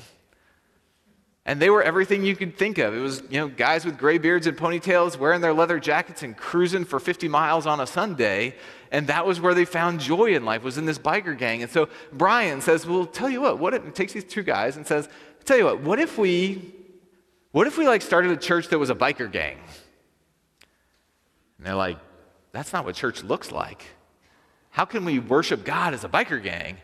And 1.46 1.60
they 1.60 1.72
were 1.72 1.82
everything 1.82 2.24
you 2.24 2.36
could 2.36 2.56
think 2.56 2.78
of. 2.78 2.94
It 2.94 3.00
was, 3.00 3.24
you 3.30 3.40
know, 3.40 3.48
guys 3.48 3.84
with 3.84 3.98
gray 3.98 4.20
beards 4.20 4.46
and 4.46 4.56
ponytails 4.56 5.18
wearing 5.18 5.42
their 5.42 5.54
leather 5.54 5.80
jackets 5.80 6.22
and 6.22 6.38
cruising 6.38 6.86
for 6.86 7.00
50 7.00 7.28
miles 7.28 7.66
on 7.66 7.80
a 7.80 7.88
Sunday. 7.88 8.56
And 8.92 9.08
that 9.08 9.26
was 9.26 9.42
where 9.42 9.56
they 9.56 9.66
found 9.66 10.00
joy 10.00 10.36
in 10.36 10.46
life, 10.46 10.62
was 10.62 10.78
in 10.78 10.86
this 10.86 11.00
biker 11.00 11.36
gang. 11.36 11.64
And 11.64 11.72
so 11.72 11.90
Brian 12.14 12.62
says, 12.62 12.86
Well, 12.86 13.08
tell 13.08 13.30
you 13.30 13.42
what, 13.42 13.58
what 13.58 13.74
if, 13.74 13.94
takes 13.96 14.14
these 14.14 14.24
two 14.24 14.44
guys 14.44 14.78
and 14.78 14.86
says, 14.86 15.10
Tell 15.44 15.58
you 15.58 15.66
what, 15.66 15.82
what 15.82 16.00
if 16.00 16.20
we, 16.20 16.74
what 17.52 17.66
if 17.66 17.76
we 17.76 17.88
like 17.88 18.04
started 18.04 18.32
a 18.32 18.38
church 18.38 18.68
that 18.68 18.78
was 18.78 18.92
a 18.92 18.96
biker 18.96 19.32
gang? 19.32 19.58
And 21.58 21.66
they're 21.66 21.76
like, 21.76 21.98
That's 22.52 22.72
not 22.72 22.86
what 22.86 22.94
church 22.94 23.24
looks 23.24 23.52
like. 23.52 23.84
How 24.70 24.86
can 24.86 25.06
we 25.06 25.18
worship 25.18 25.66
God 25.66 25.96
as 25.96 26.04
a 26.04 26.10
biker 26.10 26.42
gang? 26.42 26.78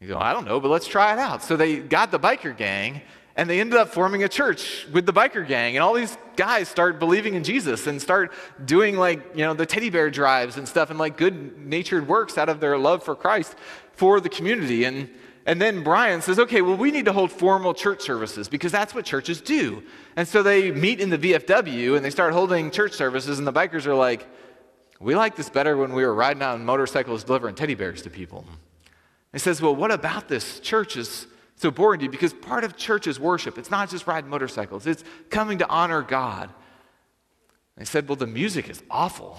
You 0.00 0.08
go, 0.08 0.18
I 0.18 0.32
don't 0.32 0.44
know, 0.44 0.60
but 0.60 0.68
let's 0.68 0.86
try 0.86 1.12
it 1.12 1.18
out. 1.18 1.42
So 1.42 1.56
they 1.56 1.80
got 1.80 2.10
the 2.10 2.20
biker 2.20 2.56
gang 2.56 3.02
and 3.34 3.50
they 3.50 3.60
ended 3.60 3.78
up 3.78 3.88
forming 3.88 4.22
a 4.22 4.28
church 4.28 4.86
with 4.92 5.06
the 5.06 5.12
biker 5.12 5.46
gang. 5.46 5.76
And 5.76 5.82
all 5.82 5.94
these 5.94 6.16
guys 6.36 6.68
start 6.68 6.98
believing 7.00 7.34
in 7.34 7.42
Jesus 7.42 7.86
and 7.86 8.00
start 8.00 8.32
doing 8.64 8.96
like, 8.96 9.34
you 9.34 9.44
know, 9.44 9.54
the 9.54 9.66
teddy 9.66 9.90
bear 9.90 10.08
drives 10.10 10.56
and 10.56 10.68
stuff 10.68 10.90
and 10.90 10.98
like 10.98 11.16
good 11.16 11.58
natured 11.58 12.06
works 12.06 12.38
out 12.38 12.48
of 12.48 12.60
their 12.60 12.78
love 12.78 13.02
for 13.02 13.16
Christ 13.16 13.56
for 13.92 14.20
the 14.20 14.28
community. 14.28 14.84
And, 14.84 15.10
And 15.46 15.62
then 15.62 15.82
Brian 15.82 16.20
says, 16.20 16.38
okay, 16.38 16.60
well, 16.60 16.76
we 16.76 16.90
need 16.90 17.06
to 17.06 17.12
hold 17.14 17.32
formal 17.32 17.72
church 17.72 18.02
services 18.02 18.48
because 18.48 18.70
that's 18.70 18.94
what 18.94 19.06
churches 19.06 19.40
do. 19.40 19.82
And 20.14 20.28
so 20.28 20.42
they 20.42 20.70
meet 20.70 21.00
in 21.00 21.08
the 21.08 21.16
VFW 21.16 21.96
and 21.96 22.04
they 22.04 22.10
start 22.10 22.34
holding 22.34 22.70
church 22.70 22.92
services, 22.92 23.38
and 23.38 23.46
the 23.46 23.52
bikers 23.52 23.86
are 23.86 23.94
like, 23.94 24.26
we 25.00 25.16
like 25.16 25.36
this 25.36 25.48
better 25.48 25.76
when 25.78 25.94
we 25.94 26.04
were 26.04 26.14
riding 26.14 26.42
on 26.42 26.66
motorcycles 26.66 27.24
delivering 27.24 27.54
teddy 27.54 27.74
bears 27.74 28.02
to 28.02 28.10
people. 28.10 28.44
He 29.32 29.38
says, 29.38 29.60
well, 29.60 29.74
what 29.74 29.90
about 29.90 30.28
this 30.28 30.60
church 30.60 30.96
is 30.96 31.26
so 31.56 31.70
boring 31.70 32.00
to 32.00 32.06
you? 32.06 32.10
Because 32.10 32.32
part 32.32 32.64
of 32.64 32.76
church 32.76 33.06
is 33.06 33.20
worship. 33.20 33.58
It's 33.58 33.70
not 33.70 33.90
just 33.90 34.06
riding 34.06 34.30
motorcycles, 34.30 34.86
it's 34.86 35.04
coming 35.30 35.58
to 35.58 35.68
honor 35.68 36.02
God. 36.02 36.50
They 37.76 37.84
said, 37.84 38.08
well, 38.08 38.16
the 38.16 38.26
music 38.26 38.68
is 38.68 38.82
awful. 38.90 39.38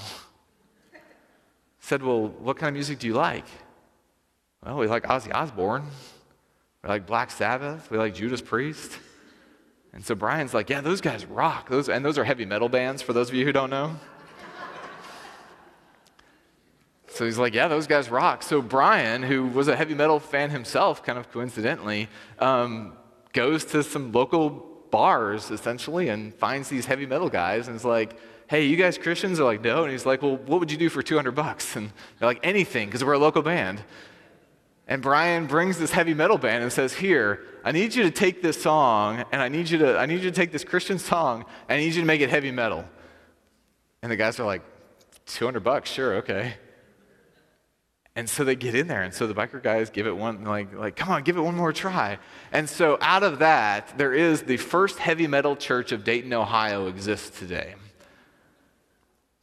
Said, 1.82 2.02
well, 2.02 2.28
what 2.28 2.56
kind 2.56 2.70
of 2.70 2.74
music 2.74 3.00
do 3.00 3.08
you 3.08 3.14
like? 3.14 3.46
Well, 4.66 4.78
we 4.78 4.88
like 4.88 5.04
Ozzy 5.04 5.34
Osbourne. 5.34 5.84
We 6.84 6.90
like 6.90 7.06
Black 7.06 7.32
Sabbath. 7.32 7.92
We 7.92 7.98
like 7.98 8.16
Judas 8.16 8.42
Priest. 8.42 8.98
And 9.92 10.06
so 10.06 10.16
Brian's 10.16 10.54
like, 10.54 10.70
yeah, 10.70 10.82
those 10.82 11.02
guys 11.02 11.26
rock. 11.26 11.70
Those, 11.70 11.90
and 11.90 12.06
those 12.06 12.18
are 12.18 12.24
heavy 12.24 12.46
metal 12.46 12.70
bands, 12.70 13.02
for 13.02 13.12
those 13.12 13.30
of 13.30 13.36
you 13.36 13.44
who 13.44 13.52
don't 13.52 13.70
know. 13.70 13.98
So 17.20 17.26
he's 17.26 17.38
like, 17.38 17.54
yeah, 17.54 17.68
those 17.68 17.86
guys 17.86 18.10
rock. 18.10 18.44
So 18.44 18.62
Brian, 18.62 19.22
who 19.22 19.44
was 19.44 19.68
a 19.68 19.76
heavy 19.76 19.94
metal 19.94 20.22
fan 20.22 20.52
himself, 20.52 21.04
kind 21.04 21.20
of 21.20 21.30
coincidentally, 21.30 22.08
um, 22.40 22.94
goes 23.34 23.66
to 23.66 23.84
some 23.84 24.14
local 24.14 24.66
bars, 24.90 25.52
essentially, 25.52 26.08
and 26.08 26.34
finds 26.34 26.70
these 26.70 26.86
heavy 26.86 27.06
metal 27.06 27.28
guys 27.28 27.68
and 27.68 27.76
is 27.76 27.84
like, 27.84 28.18
hey, 28.48 28.64
you 28.64 28.78
guys 28.78 28.98
Christians? 28.98 29.38
They're 29.38 29.46
like, 29.46 29.62
no. 29.62 29.84
And 29.84 29.92
he's 29.92 30.06
like, 30.06 30.22
well, 30.22 30.38
what 30.38 30.62
would 30.62 30.72
you 30.72 30.78
do 30.78 30.88
for 30.88 31.04
200 31.04 31.34
bucks? 31.34 31.76
And 31.76 31.92
they're 32.20 32.30
like, 32.30 32.40
anything, 32.42 32.88
because 32.88 33.04
we're 33.04 33.12
a 33.12 33.20
local 33.20 33.42
band. 33.42 33.84
And 34.88 35.02
Brian 35.02 35.46
brings 35.46 35.78
this 35.78 35.92
heavy 35.92 36.14
metal 36.14 36.38
band 36.38 36.64
and 36.64 36.72
says, 36.72 36.94
Here, 36.94 37.42
I 37.66 37.74
need 37.74 37.94
you 37.96 38.04
to 38.04 38.12
take 38.12 38.42
this 38.42 38.62
song 38.62 39.26
and 39.34 39.42
I 39.42 39.50
need 39.50 39.70
you 39.70 39.78
to, 39.80 40.00
I 40.00 40.06
need 40.06 40.22
you 40.24 40.32
to 40.32 40.36
take 40.36 40.54
this 40.54 40.64
Christian 40.64 40.98
song 40.98 41.44
and 41.68 41.82
I 41.82 41.84
need 41.84 41.96
you 41.96 42.02
to 42.02 42.08
make 42.08 42.22
it 42.22 42.30
heavy 42.30 42.52
metal. 42.52 42.86
And 44.02 44.10
the 44.10 44.16
guys 44.16 44.40
are 44.40 44.46
like, 44.46 44.62
200 45.26 45.60
bucks, 45.60 45.92
sure, 45.92 46.16
okay. 46.16 46.56
And 48.20 48.30
so 48.30 48.44
they 48.44 48.58
get 48.58 48.76
in 48.76 48.88
there. 48.88 49.04
And 49.04 49.14
so 49.14 49.28
the 49.28 49.34
biker 49.34 49.64
guys 49.64 49.90
give 49.90 50.06
it 50.06 50.12
one, 50.12 50.44
like, 50.44 50.76
like, 50.76 50.98
come 50.98 51.08
on, 51.08 51.24
give 51.24 51.38
it 51.38 51.42
one 51.42 51.56
more 51.56 51.72
try. 51.72 52.20
And 52.52 52.68
so 52.68 52.98
out 53.00 53.24
of 53.24 53.40
that, 53.40 53.98
there 53.98 54.14
is 54.14 54.42
the 54.42 54.58
first 54.58 55.00
heavy 55.00 55.26
metal 55.26 55.56
church 55.56 55.94
of 55.94 56.04
Dayton, 56.04 56.34
Ohio 56.34 56.88
exists 56.88 57.40
today. 57.40 57.76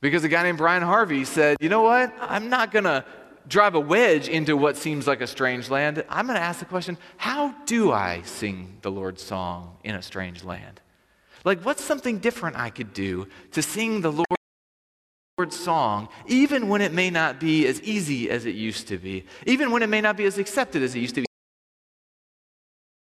Because 0.02 0.24
a 0.24 0.28
guy 0.28 0.42
named 0.42 0.58
Brian 0.58 0.82
Harvey 0.82 1.24
said, 1.24 1.56
you 1.58 1.70
know 1.70 1.80
what? 1.80 2.12
I'm 2.20 2.50
not 2.50 2.70
going 2.70 2.84
to 2.84 3.02
drive 3.48 3.76
a 3.76 3.80
wedge 3.80 4.28
into 4.28 4.58
what 4.58 4.76
seems 4.76 5.06
like 5.06 5.22
a 5.22 5.26
strange 5.26 5.70
land, 5.70 6.04
I'm 6.10 6.26
going 6.26 6.38
to 6.38 6.44
ask 6.44 6.58
the 6.58 6.66
question 6.66 6.98
how 7.16 7.54
do 7.64 7.92
I 7.92 8.20
sing 8.26 8.76
the 8.82 8.90
Lord's 8.90 9.22
song 9.22 9.78
in 9.84 9.94
a 9.94 10.02
strange 10.02 10.44
land? 10.44 10.82
Like, 11.44 11.64
what's 11.64 11.82
something 11.82 12.18
different 12.18 12.56
I 12.56 12.68
could 12.68 12.92
do 12.92 13.26
to 13.52 13.62
sing 13.62 14.02
the 14.02 14.12
Lord's 14.12 14.36
song, 15.50 16.08
even 16.26 16.66
when 16.66 16.80
it 16.80 16.94
may 16.94 17.10
not 17.10 17.38
be 17.38 17.66
as 17.66 17.82
easy 17.82 18.30
as 18.30 18.46
it 18.46 18.54
used 18.54 18.88
to 18.88 18.96
be, 18.96 19.22
even 19.44 19.70
when 19.70 19.82
it 19.82 19.88
may 19.88 20.00
not 20.00 20.16
be 20.16 20.24
as 20.24 20.38
accepted 20.38 20.82
as 20.82 20.94
it 20.94 21.00
used 21.00 21.14
to 21.16 21.24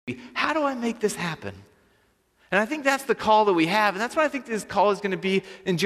be? 0.06 0.18
How 0.34 0.52
do 0.52 0.64
I 0.64 0.74
make 0.74 0.98
this 0.98 1.14
happen? 1.14 1.54
And 2.50 2.60
I 2.60 2.66
think 2.66 2.82
that's 2.82 3.04
the 3.04 3.14
call 3.14 3.44
that 3.44 3.52
we 3.52 3.66
have, 3.66 3.94
and 3.94 4.00
that's 4.00 4.16
what 4.16 4.24
I 4.24 4.28
think 4.28 4.46
this 4.46 4.64
call 4.64 4.90
is 4.90 4.98
going 4.98 5.12
to 5.12 5.16
be 5.16 5.44
in 5.64 5.78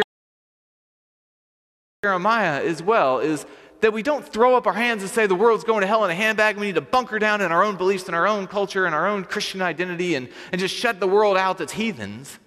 Jeremiah 2.02 2.64
as 2.64 2.82
well, 2.82 3.18
is 3.18 3.44
that 3.82 3.92
we 3.92 4.02
don't 4.02 4.26
throw 4.26 4.56
up 4.56 4.66
our 4.66 4.72
hands 4.72 5.02
and 5.02 5.10
say 5.10 5.26
the 5.26 5.34
world's 5.34 5.64
going 5.64 5.82
to 5.82 5.86
hell 5.86 6.02
in 6.06 6.10
a 6.10 6.14
handbag. 6.14 6.56
We 6.56 6.64
need 6.64 6.76
to 6.76 6.80
bunker 6.80 7.18
down 7.18 7.42
in 7.42 7.52
our 7.52 7.62
own 7.62 7.76
beliefs 7.76 8.06
and 8.06 8.16
our 8.16 8.26
own 8.26 8.46
culture 8.46 8.86
and 8.86 8.94
our 8.94 9.06
own 9.06 9.24
Christian 9.24 9.60
identity 9.60 10.14
and, 10.14 10.30
and 10.50 10.58
just 10.58 10.74
shut 10.74 10.98
the 10.98 11.06
world 11.06 11.36
out 11.36 11.58
that's 11.58 11.72
heathens 11.72 12.38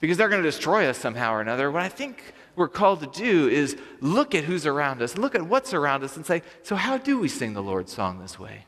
because 0.00 0.16
they're 0.16 0.28
going 0.28 0.42
to 0.42 0.48
destroy 0.48 0.86
us 0.86 0.98
somehow 0.98 1.34
or 1.34 1.40
another. 1.40 1.70
What 1.70 1.82
I 1.82 1.88
think 1.88 2.34
we're 2.60 2.68
called 2.68 3.00
to 3.00 3.06
do 3.06 3.48
is 3.48 3.74
look 4.00 4.34
at 4.34 4.44
who's 4.44 4.66
around 4.66 5.00
us, 5.00 5.16
look 5.16 5.34
at 5.34 5.40
what's 5.40 5.72
around 5.72 6.04
us, 6.04 6.16
and 6.16 6.26
say, 6.26 6.42
so 6.62 6.76
how 6.76 6.98
do 6.98 7.18
we 7.18 7.26
sing 7.26 7.54
the 7.54 7.62
Lord's 7.62 7.90
song 7.90 8.20
this 8.20 8.38
way? 8.38 8.66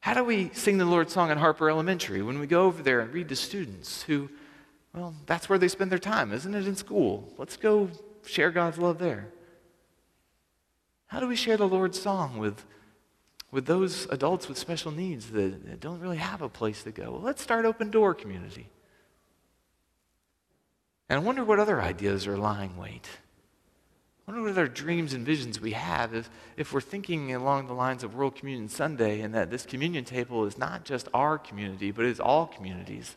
How 0.00 0.12
do 0.12 0.22
we 0.22 0.50
sing 0.52 0.76
the 0.76 0.84
Lord's 0.84 1.14
song 1.14 1.30
at 1.30 1.38
Harper 1.38 1.70
Elementary 1.70 2.20
when 2.20 2.38
we 2.38 2.46
go 2.46 2.66
over 2.66 2.82
there 2.82 3.00
and 3.00 3.10
read 3.10 3.30
to 3.30 3.36
students 3.36 4.02
who, 4.02 4.28
well, 4.94 5.14
that's 5.24 5.48
where 5.48 5.58
they 5.58 5.68
spend 5.68 5.90
their 5.90 5.98
time, 5.98 6.30
isn't 6.30 6.54
it, 6.54 6.66
in 6.66 6.76
school? 6.76 7.32
Let's 7.38 7.56
go 7.56 7.88
share 8.26 8.50
God's 8.50 8.76
love 8.76 8.98
there. 8.98 9.28
How 11.06 11.20
do 11.20 11.26
we 11.26 11.36
share 11.36 11.56
the 11.56 11.66
Lord's 11.66 11.98
song 11.98 12.36
with, 12.36 12.66
with 13.50 13.64
those 13.64 14.04
adults 14.10 14.46
with 14.46 14.58
special 14.58 14.92
needs 14.92 15.30
that, 15.30 15.80
don't 15.80 16.00
really 16.00 16.18
have 16.18 16.42
a 16.42 16.50
place 16.50 16.82
to 16.82 16.90
go? 16.90 17.12
Well, 17.12 17.22
let's 17.22 17.40
start 17.40 17.64
open 17.64 17.90
door 17.90 18.12
community. 18.12 18.68
And 21.10 21.18
I 21.18 21.22
wonder 21.22 21.44
what 21.44 21.58
other 21.58 21.82
ideas 21.82 22.28
are 22.28 22.38
lying 22.38 22.76
wait. 22.76 23.08
I 24.26 24.30
wonder 24.30 24.42
what 24.42 24.52
other 24.52 24.68
dreams 24.68 25.12
and 25.12 25.26
visions 25.26 25.60
we 25.60 25.72
have 25.72 26.14
if, 26.14 26.30
if 26.56 26.72
we're 26.72 26.80
thinking 26.80 27.34
along 27.34 27.66
the 27.66 27.74
lines 27.74 28.04
of 28.04 28.14
World 28.14 28.36
Communion 28.36 28.68
Sunday 28.68 29.20
and 29.20 29.34
that 29.34 29.50
this 29.50 29.66
communion 29.66 30.04
table 30.04 30.44
is 30.44 30.56
not 30.56 30.84
just 30.84 31.08
our 31.12 31.36
community, 31.36 31.90
but 31.90 32.04
is 32.04 32.20
all 32.20 32.46
communities. 32.46 33.16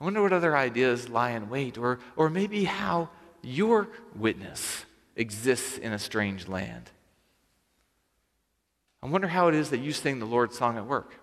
I 0.00 0.04
wonder 0.04 0.20
what 0.22 0.32
other 0.32 0.56
ideas 0.56 1.08
lie 1.08 1.30
in 1.30 1.48
wait, 1.48 1.78
or, 1.78 2.00
or 2.16 2.28
maybe 2.28 2.64
how 2.64 3.10
your 3.42 3.88
witness 4.16 4.84
exists 5.14 5.78
in 5.78 5.92
a 5.92 6.00
strange 6.00 6.48
land. 6.48 6.90
I 9.04 9.06
wonder 9.06 9.28
how 9.28 9.46
it 9.46 9.54
is 9.54 9.70
that 9.70 9.78
you 9.78 9.92
sing 9.92 10.18
the 10.18 10.26
Lord's 10.26 10.58
song 10.58 10.76
at 10.78 10.86
work. 10.86 11.14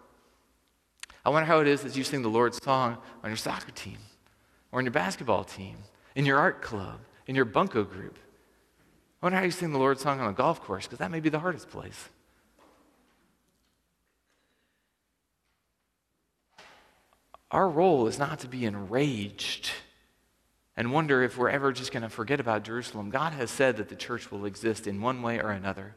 I 1.26 1.30
wonder 1.32 1.48
how 1.48 1.60
it 1.60 1.68
is 1.68 1.82
that 1.82 1.98
you 1.98 2.06
sing 2.06 2.22
the 2.22 2.30
Lord's 2.30 2.64
song 2.64 2.98
on 3.22 3.30
your 3.30 3.36
soccer 3.36 3.72
team, 3.72 3.98
or 4.72 4.80
in 4.80 4.86
your 4.86 4.94
basketball 4.94 5.44
team, 5.44 5.78
in 6.16 6.26
your 6.26 6.38
art 6.38 6.62
club, 6.62 7.00
in 7.28 7.36
your 7.36 7.46
bunco 7.46 7.84
group. 7.84 8.18
I 9.22 9.26
wonder 9.26 9.38
how 9.38 9.44
you 9.44 9.52
sing 9.52 9.72
the 9.72 9.80
Lord's 9.80 10.02
song 10.02 10.20
on 10.20 10.30
a 10.30 10.34
golf 10.34 10.62
course, 10.62 10.86
because 10.86 11.00
that 11.00 11.12
may 11.12 11.20
be 11.20 11.30
the 11.30 11.40
hardest 11.40 11.70
place. 11.70 12.10
Our 17.52 17.68
role 17.68 18.08
is 18.08 18.20
not 18.20 18.40
to 18.40 18.48
be 18.48 18.66
enraged 18.66 19.72
and 20.78 20.94
wonder 20.94 21.24
if 21.24 21.38
we're 21.38 21.50
ever 21.50 21.74
just 21.74 21.92
going 21.92 22.04
to 22.04 22.10
forget 22.10 22.40
about 22.40 22.64
Jerusalem. 22.64 23.10
God 23.10 23.34
has 23.34 23.52
said 23.52 23.78
that 23.78 23.90
the 23.90 23.96
church 23.96 24.32
will 24.32 24.46
exist 24.46 24.88
in 24.88 25.02
one 25.02 25.22
way 25.22 25.40
or 25.40 25.50
another. 25.50 25.96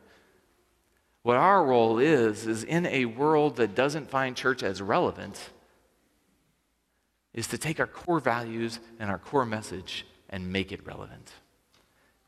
What 1.22 1.36
our 1.36 1.64
role 1.64 1.98
is, 1.98 2.46
is 2.48 2.64
in 2.64 2.86
a 2.86 3.04
world 3.04 3.56
that 3.56 3.76
doesn't 3.76 4.10
find 4.10 4.34
church 4.34 4.62
as 4.62 4.82
relevant, 4.82 5.50
is 7.34 7.46
to 7.48 7.58
take 7.58 7.80
our 7.80 7.86
core 7.86 8.20
values 8.20 8.80
and 8.98 9.10
our 9.10 9.18
core 9.18 9.46
message 9.46 10.06
and 10.28 10.52
make 10.52 10.72
it 10.72 10.84
relevant. 10.86 11.32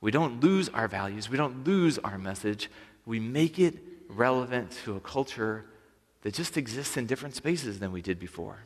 We 0.00 0.10
don't 0.10 0.42
lose 0.42 0.68
our 0.68 0.88
values, 0.88 1.30
we 1.30 1.36
don't 1.36 1.66
lose 1.66 1.98
our 1.98 2.18
message, 2.18 2.70
we 3.06 3.20
make 3.20 3.58
it 3.58 3.78
relevant 4.08 4.72
to 4.84 4.96
a 4.96 5.00
culture 5.00 5.64
that 6.22 6.34
just 6.34 6.56
exists 6.56 6.96
in 6.96 7.06
different 7.06 7.34
spaces 7.34 7.78
than 7.78 7.92
we 7.92 8.02
did 8.02 8.18
before. 8.18 8.60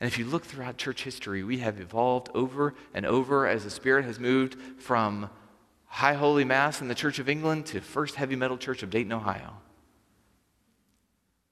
And 0.00 0.08
if 0.08 0.18
you 0.18 0.24
look 0.24 0.44
throughout 0.44 0.78
church 0.78 1.04
history, 1.04 1.44
we 1.44 1.58
have 1.58 1.80
evolved 1.80 2.28
over 2.34 2.74
and 2.92 3.06
over 3.06 3.46
as 3.46 3.64
the 3.64 3.70
Spirit 3.70 4.04
has 4.04 4.18
moved 4.18 4.56
from 4.78 5.30
High 5.86 6.14
Holy 6.14 6.44
Mass 6.44 6.80
in 6.80 6.88
the 6.88 6.94
Church 6.94 7.18
of 7.18 7.28
England 7.28 7.66
to 7.66 7.80
First 7.80 8.16
Heavy 8.16 8.34
Metal 8.34 8.58
Church 8.58 8.82
of 8.82 8.90
Dayton, 8.90 9.12
Ohio. 9.12 9.58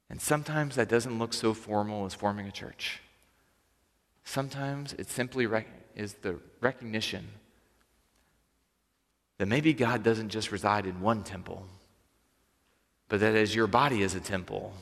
And 0.09 0.21
sometimes 0.21 0.75
that 0.75 0.89
doesn't 0.89 1.19
look 1.19 1.33
so 1.33 1.55
formal 1.55 2.07
as 2.07 2.15
forming 2.15 2.49
a 2.49 2.51
church. 2.51 3.01
Sometimes 4.25 4.93
it 4.95 5.09
simply 5.09 5.47
rec- 5.47 5.67
is 5.95 6.15
the 6.15 6.37
recognition 6.61 7.29
that 9.39 9.47
maybe 9.47 9.73
God 9.73 10.03
doesn't 10.03 10.29
just 10.29 10.53
reside 10.53 10.87
in 10.87 11.01
one 11.01 11.23
temple, 11.23 11.67
but 13.09 13.21
that 13.21 13.35
as 13.35 13.55
your 13.55 13.67
body 13.67 14.03
is 14.03 14.15
a 14.15 14.21
temple, 14.21 14.75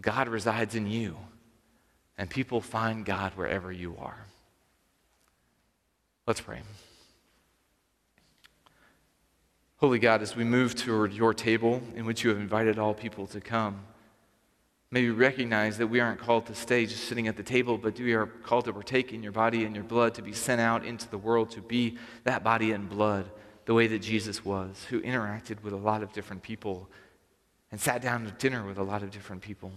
God 0.00 0.28
resides 0.28 0.74
in 0.74 0.86
you 0.86 1.16
and 2.16 2.28
people 2.28 2.60
find 2.60 3.04
God 3.04 3.32
wherever 3.34 3.70
you 3.70 3.96
are. 3.98 4.26
Let's 6.26 6.40
pray. 6.40 6.60
Holy 9.76 9.98
God, 9.98 10.20
as 10.20 10.36
we 10.36 10.44
move 10.44 10.74
toward 10.74 11.12
your 11.12 11.32
table 11.32 11.82
in 11.96 12.04
which 12.04 12.22
you 12.22 12.28
have 12.30 12.38
invited 12.38 12.78
all 12.78 12.92
people 12.92 13.26
to 13.28 13.40
come, 13.40 13.80
may 14.90 15.02
we 15.02 15.10
recognize 15.10 15.78
that 15.78 15.86
we 15.86 16.00
aren't 16.00 16.18
called 16.18 16.46
to 16.46 16.54
stay 16.54 16.84
just 16.84 17.04
sitting 17.04 17.28
at 17.28 17.36
the 17.36 17.42
table, 17.42 17.78
but 17.78 17.98
we 17.98 18.12
are 18.12 18.26
called 18.26 18.64
to 18.64 18.72
partake 18.72 19.12
in 19.12 19.22
your 19.22 19.32
body 19.32 19.64
and 19.64 19.74
your 19.74 19.84
blood, 19.84 20.14
to 20.14 20.22
be 20.22 20.32
sent 20.32 20.60
out 20.60 20.84
into 20.84 21.08
the 21.10 21.18
world 21.18 21.50
to 21.52 21.60
be 21.60 21.96
that 22.24 22.42
body 22.42 22.72
and 22.72 22.88
blood 22.88 23.30
the 23.66 23.74
way 23.74 23.86
that 23.86 24.00
Jesus 24.00 24.44
was, 24.44 24.86
who 24.90 25.00
interacted 25.02 25.62
with 25.62 25.72
a 25.72 25.76
lot 25.76 26.02
of 26.02 26.12
different 26.12 26.42
people 26.42 26.88
and 27.70 27.80
sat 27.80 28.02
down 28.02 28.24
to 28.24 28.32
dinner 28.32 28.66
with 28.66 28.78
a 28.78 28.82
lot 28.82 29.02
of 29.02 29.10
different 29.12 29.42
people 29.42 29.70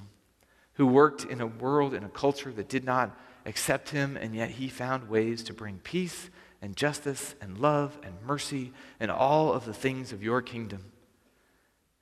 who 0.74 0.88
worked 0.88 1.26
in 1.26 1.42
a 1.42 1.46
world, 1.46 1.94
in 1.94 2.04
a 2.04 2.10
culture 2.10 2.52
that 2.52 2.68
did 2.68 2.84
not 2.84 3.16
accept 3.46 3.90
him, 3.90 4.18
and 4.18 4.36
yet 4.36 4.50
he 4.50 4.68
found 4.68 5.10
ways 5.10 5.44
to 5.44 5.54
bring 5.54 5.78
peace 5.84 6.30
and 6.62 6.76
justice 6.76 7.36
and 7.42 7.60
love 7.60 8.00
and 8.04 8.16
mercy 8.26 8.74
and 9.00 9.12
all 9.12 9.54
of 9.54 9.66
the 9.66 9.74
things 9.74 10.12
of 10.12 10.24
your 10.24 10.42
kingdom. 10.42 10.92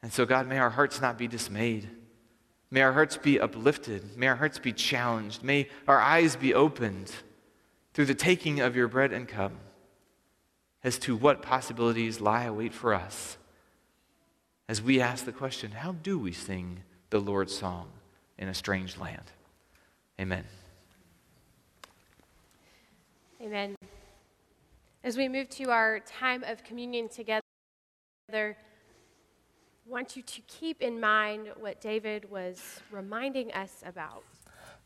And 0.01 0.13
so, 0.13 0.25
God, 0.25 0.47
may 0.47 0.59
our 0.59 0.69
hearts 0.69 1.01
not 1.01 1.17
be 1.17 1.27
dismayed. 1.27 1.89
May 2.71 2.81
our 2.81 2.93
hearts 2.93 3.17
be 3.17 3.39
uplifted. 3.39 4.17
May 4.17 4.27
our 4.27 4.37
hearts 4.37 4.57
be 4.57 4.71
challenged. 4.71 5.43
May 5.43 5.67
our 5.87 5.99
eyes 5.99 6.37
be 6.37 6.53
opened 6.53 7.11
through 7.93 8.05
the 8.05 8.15
taking 8.15 8.61
of 8.61 8.77
your 8.77 8.87
bread 8.87 9.11
and 9.11 9.27
cup 9.27 9.51
as 10.81 10.97
to 10.99 11.15
what 11.15 11.41
possibilities 11.41 12.21
lie 12.21 12.45
await 12.45 12.73
for 12.73 12.93
us 12.93 13.37
as 14.69 14.81
we 14.81 15.01
ask 15.01 15.25
the 15.25 15.33
question 15.33 15.71
how 15.71 15.91
do 15.91 16.17
we 16.17 16.31
sing 16.31 16.79
the 17.09 17.19
Lord's 17.19 17.53
song 17.53 17.89
in 18.37 18.47
a 18.47 18.53
strange 18.53 18.97
land? 18.97 19.33
Amen. 20.17 20.45
Amen. 23.41 23.75
As 25.03 25.17
we 25.17 25.27
move 25.27 25.49
to 25.49 25.71
our 25.71 25.99
time 25.99 26.43
of 26.45 26.63
communion 26.63 27.09
together, 27.09 27.41
want 29.91 30.15
you 30.15 30.23
to 30.23 30.41
keep 30.47 30.81
in 30.81 30.99
mind 31.01 31.49
what 31.59 31.81
David 31.81 32.31
was 32.31 32.79
reminding 32.91 33.51
us 33.51 33.83
about. 33.85 34.23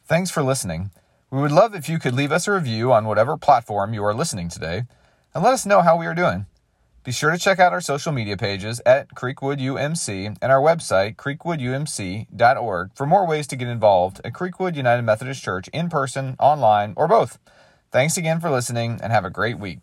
Thanks 0.06 0.32
for 0.32 0.42
listening. 0.42 0.90
We 1.30 1.40
would 1.42 1.52
love 1.52 1.76
if 1.76 1.88
you 1.88 2.00
could 2.00 2.16
leave 2.16 2.32
us 2.32 2.48
a 2.48 2.52
review 2.52 2.92
on 2.92 3.06
whatever 3.06 3.38
platform 3.38 3.94
you 3.94 4.04
are 4.04 4.14
listening 4.14 4.50
today 4.50 4.84
and 5.34 5.44
let 5.44 5.54
us 5.54 5.66
know 5.66 5.82
how 5.82 5.96
we 5.96 6.08
are 6.08 6.16
doing. 6.16 6.48
Be 7.04 7.12
sure 7.12 7.30
to 7.30 7.38
check 7.38 7.60
out 7.60 7.72
our 7.72 7.82
social 7.82 8.12
media 8.12 8.36
pages 8.36 8.82
at 8.84 9.14
Creekwood 9.14 9.60
UMC 9.60 10.38
and 10.42 10.52
our 10.52 10.60
website, 10.60 11.18
creekwoodumc.org, 11.18 12.92
for 12.96 13.06
more 13.06 13.28
ways 13.28 13.46
to 13.46 13.56
get 13.56 13.68
involved 13.68 14.22
at 14.26 14.34
Creekwood 14.34 14.76
United 14.76 15.04
Methodist 15.04 15.44
Church 15.44 15.68
in 15.68 15.88
person, 15.88 16.36
online, 16.40 16.94
or 16.98 17.08
both. 17.08 17.38
Thanks 17.92 18.18
again 18.18 18.40
for 18.40 18.50
listening 18.50 19.00
and 19.04 19.14
have 19.14 19.24
a 19.24 19.30
great 19.30 19.60
week. 19.60 19.80